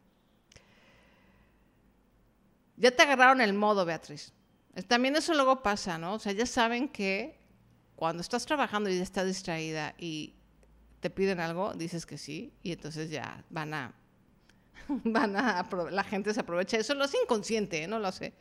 Ya 2.77 2.89
te 2.89 3.03
agarraron 3.03 3.41
el 3.41 3.53
modo, 3.53 3.85
Beatriz. 3.85 4.33
También 4.88 5.15
eso 5.15 5.33
luego 5.33 5.61
pasa, 5.61 5.97
¿no? 5.97 6.15
O 6.15 6.19
sea, 6.19 6.31
ya 6.31 6.45
saben 6.45 6.89
que 6.89 7.38
cuando 7.95 8.21
estás 8.21 8.45
trabajando 8.45 8.89
y 8.89 8.97
estás 8.97 9.25
distraída 9.25 9.95
y 9.97 10.36
te 10.99 11.10
piden 11.10 11.39
algo, 11.39 11.73
dices 11.73 12.05
que 12.05 12.17
sí 12.17 12.53
y 12.63 12.71
entonces 12.71 13.10
ya 13.10 13.43
van 13.49 13.73
a, 13.73 13.93
van 14.88 15.36
a, 15.36 15.67
la 15.91 16.03
gente 16.03 16.34
se 16.34 16.39
aprovecha. 16.39 16.77
Eso 16.77 16.93
lo 16.93 17.03
hace 17.03 17.17
inconsciente, 17.23 17.84
¿eh? 17.84 17.88
no 17.88 17.99
lo 17.99 18.08
hace, 18.08 18.34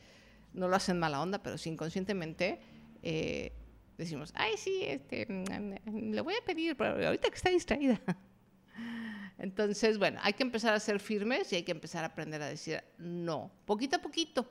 no 0.52 0.68
lo 0.68 0.76
hacen 0.76 0.98
mala 0.98 1.20
onda, 1.20 1.42
pero 1.42 1.58
sí 1.58 1.70
inconscientemente 1.70 2.60
eh, 3.02 3.52
decimos, 3.96 4.32
ay, 4.34 4.56
sí, 4.56 4.82
este, 4.82 5.26
le 5.26 6.20
voy 6.20 6.34
a 6.34 6.44
pedir, 6.44 6.76
pero 6.76 7.06
ahorita 7.06 7.28
que 7.28 7.36
está 7.36 7.50
distraída. 7.50 8.00
Entonces, 9.38 9.98
bueno, 9.98 10.20
hay 10.22 10.32
que 10.32 10.42
empezar 10.42 10.74
a 10.74 10.80
ser 10.80 11.00
firmes 11.00 11.52
y 11.52 11.56
hay 11.56 11.62
que 11.64 11.72
empezar 11.72 12.04
a 12.04 12.08
aprender 12.08 12.40
a 12.40 12.46
decir 12.46 12.82
no, 12.98 13.50
poquito 13.64 13.96
a 13.96 13.98
poquito. 14.00 14.50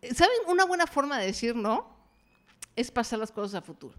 ¿Saben? 0.00 0.36
Una 0.48 0.64
buena 0.64 0.86
forma 0.86 1.18
de 1.18 1.26
decir 1.26 1.54
no 1.54 1.91
es 2.76 2.90
pasar 2.90 3.18
las 3.18 3.32
cosas 3.32 3.54
a 3.54 3.62
futuro. 3.62 3.94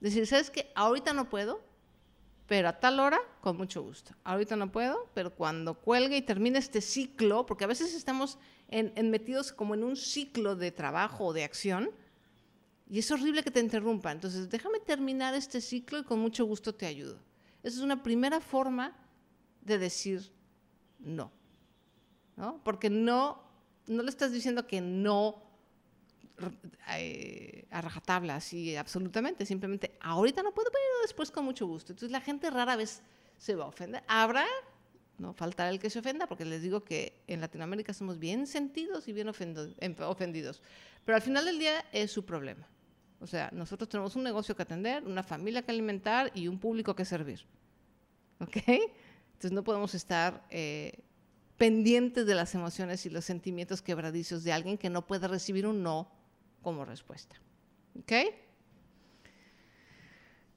Decir, 0.00 0.26
¿sabes 0.26 0.50
qué? 0.50 0.70
Ahorita 0.74 1.12
no 1.12 1.28
puedo, 1.28 1.60
pero 2.46 2.68
a 2.68 2.80
tal 2.80 3.00
hora, 3.00 3.18
con 3.40 3.56
mucho 3.56 3.82
gusto. 3.82 4.14
Ahorita 4.24 4.56
no 4.56 4.72
puedo, 4.72 5.08
pero 5.14 5.34
cuando 5.34 5.74
cuelgue 5.74 6.16
y 6.16 6.22
termine 6.22 6.58
este 6.58 6.80
ciclo, 6.80 7.44
porque 7.46 7.64
a 7.64 7.68
veces 7.68 7.94
estamos 7.94 8.38
en, 8.68 9.10
metidos 9.10 9.52
como 9.52 9.74
en 9.74 9.84
un 9.84 9.96
ciclo 9.96 10.56
de 10.56 10.72
trabajo 10.72 11.26
o 11.26 11.32
de 11.32 11.44
acción, 11.44 11.90
y 12.88 13.00
es 13.00 13.10
horrible 13.10 13.42
que 13.42 13.50
te 13.50 13.60
interrumpa. 13.60 14.12
Entonces, 14.12 14.48
déjame 14.48 14.80
terminar 14.80 15.34
este 15.34 15.60
ciclo 15.60 15.98
y 15.98 16.04
con 16.04 16.20
mucho 16.20 16.46
gusto 16.46 16.74
te 16.74 16.86
ayudo. 16.86 17.18
Esa 17.62 17.76
es 17.76 17.82
una 17.82 18.02
primera 18.02 18.40
forma 18.40 18.96
de 19.60 19.76
decir 19.76 20.32
no. 20.98 21.30
¿no? 22.36 22.62
Porque 22.64 22.88
no, 22.88 23.42
no 23.88 24.02
le 24.02 24.08
estás 24.08 24.32
diciendo 24.32 24.66
que 24.66 24.80
no 24.80 25.47
eh, 26.96 27.66
a 27.70 27.80
rajatabla, 27.80 28.36
así 28.36 28.76
absolutamente. 28.76 29.46
Simplemente, 29.46 29.96
ahorita 30.00 30.42
no 30.42 30.52
puedo, 30.52 30.70
pero 30.70 30.84
después 31.02 31.30
con 31.30 31.44
mucho 31.44 31.66
gusto. 31.66 31.92
Entonces 31.92 32.12
la 32.12 32.20
gente 32.20 32.50
rara 32.50 32.76
vez 32.76 33.02
se 33.36 33.54
va 33.54 33.64
a 33.64 33.68
ofender. 33.68 34.02
Habrá, 34.08 34.46
no 35.18 35.32
faltará 35.32 35.70
el 35.70 35.78
que 35.78 35.90
se 35.90 35.98
ofenda, 35.98 36.26
porque 36.26 36.44
les 36.44 36.62
digo 36.62 36.84
que 36.84 37.22
en 37.26 37.40
Latinoamérica 37.40 37.92
somos 37.92 38.18
bien 38.18 38.46
sentidos 38.46 39.08
y 39.08 39.12
bien 39.12 39.28
ofendidos. 39.28 40.62
Pero 41.04 41.16
al 41.16 41.22
final 41.22 41.44
del 41.44 41.58
día 41.58 41.84
es 41.92 42.10
su 42.10 42.24
problema. 42.24 42.68
O 43.20 43.26
sea, 43.26 43.50
nosotros 43.52 43.88
tenemos 43.88 44.14
un 44.16 44.22
negocio 44.22 44.54
que 44.54 44.62
atender, 44.62 45.04
una 45.04 45.22
familia 45.22 45.62
que 45.62 45.72
alimentar 45.72 46.30
y 46.34 46.46
un 46.48 46.58
público 46.58 46.94
que 46.94 47.04
servir. 47.04 47.44
¿Ok? 48.40 48.56
Entonces 48.66 49.52
no 49.52 49.64
podemos 49.64 49.94
estar 49.94 50.44
eh, 50.50 51.00
pendientes 51.56 52.26
de 52.26 52.34
las 52.34 52.54
emociones 52.54 53.04
y 53.06 53.10
los 53.10 53.24
sentimientos 53.24 53.82
quebradizos 53.82 54.44
de 54.44 54.52
alguien 54.52 54.78
que 54.78 54.90
no 54.90 55.06
puede 55.06 55.26
recibir 55.26 55.66
un 55.66 55.82
no 55.82 56.10
como 56.68 56.84
respuesta. 56.84 57.34
¿Ok? 57.98 58.12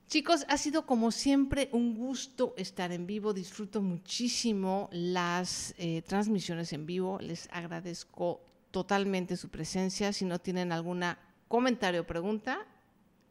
Chicos, 0.08 0.46
ha 0.50 0.58
sido 0.58 0.86
como 0.86 1.10
siempre 1.10 1.70
un 1.72 1.96
gusto 1.96 2.54
estar 2.58 2.92
en 2.92 3.08
vivo. 3.08 3.32
Disfruto 3.32 3.82
muchísimo 3.82 4.90
las 4.92 5.74
eh, 5.78 6.02
transmisiones 6.02 6.74
en 6.74 6.86
vivo. 6.86 7.18
Les 7.22 7.48
agradezco 7.50 8.42
totalmente 8.72 9.38
su 9.38 9.48
presencia. 9.48 10.12
Si 10.12 10.26
no 10.26 10.38
tienen 10.38 10.74
alguna 10.74 11.18
comentario 11.48 12.02
o 12.02 12.06
pregunta, 12.06 12.68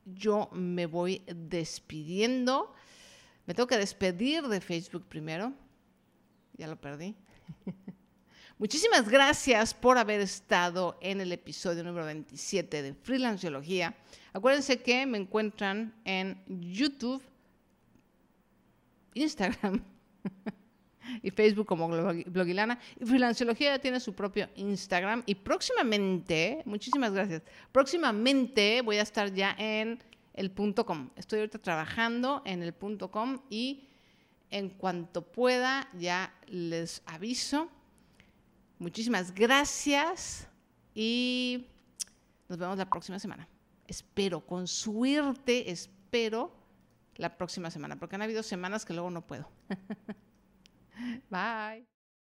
yo 0.07 0.49
me 0.53 0.87
voy 0.87 1.23
despidiendo. 1.27 2.73
Me 3.45 3.53
tengo 3.53 3.67
que 3.67 3.77
despedir 3.77 4.49
de 4.49 4.63
Facebook 4.63 5.05
primero. 5.07 5.53
Ya 6.57 6.67
lo 6.67 6.81
perdí. 6.81 7.15
Muchísimas 8.61 9.09
gracias 9.09 9.73
por 9.73 9.97
haber 9.97 10.21
estado 10.21 10.99
en 11.01 11.23
el 11.23 11.33
episodio 11.33 11.83
número 11.83 12.05
27 12.05 12.83
de 12.83 12.93
Freelanciología. 12.93 13.95
Acuérdense 14.35 14.83
que 14.83 15.07
me 15.07 15.17
encuentran 15.17 15.95
en 16.05 16.45
YouTube, 16.47 17.23
Instagram 19.15 19.83
y 21.23 21.31
Facebook 21.31 21.67
como 21.69 21.89
Blogilana. 21.89 22.79
Y 23.01 23.07
Freelanciología 23.07 23.79
tiene 23.79 23.99
su 23.99 24.13
propio 24.13 24.51
Instagram. 24.57 25.23
Y 25.25 25.37
próximamente, 25.37 26.61
muchísimas 26.67 27.15
gracias, 27.15 27.41
próximamente 27.73 28.83
voy 28.83 28.99
a 28.99 29.03
estar 29.03 29.33
ya 29.33 29.57
en 29.59 30.03
el 30.35 30.51
punto 30.51 30.85
com. 30.85 31.09
Estoy 31.17 31.39
ahorita 31.39 31.61
trabajando 31.61 32.43
en 32.45 32.63
el 32.63 32.75
punto 32.75 33.11
com 33.11 33.41
y 33.49 33.89
en 34.51 34.69
cuanto 34.69 35.23
pueda 35.23 35.89
ya 35.95 36.35
les 36.47 37.01
aviso. 37.07 37.71
Muchísimas 38.81 39.35
gracias 39.35 40.49
y 40.95 41.67
nos 42.49 42.59
vemos 42.59 42.79
la 42.79 42.89
próxima 42.89 43.19
semana. 43.19 43.47
Espero, 43.87 44.41
con 44.41 44.67
suerte, 44.67 45.71
espero 45.71 46.51
la 47.17 47.37
próxima 47.37 47.71
semana, 47.71 47.97
porque 47.97 48.17
han 48.17 48.23
habido 48.23 48.43
semanas 48.43 48.87
que 48.87 48.95
luego 48.95 49.11
no 49.11 49.27
puedo. 49.27 49.47
Bye. 51.31 52.00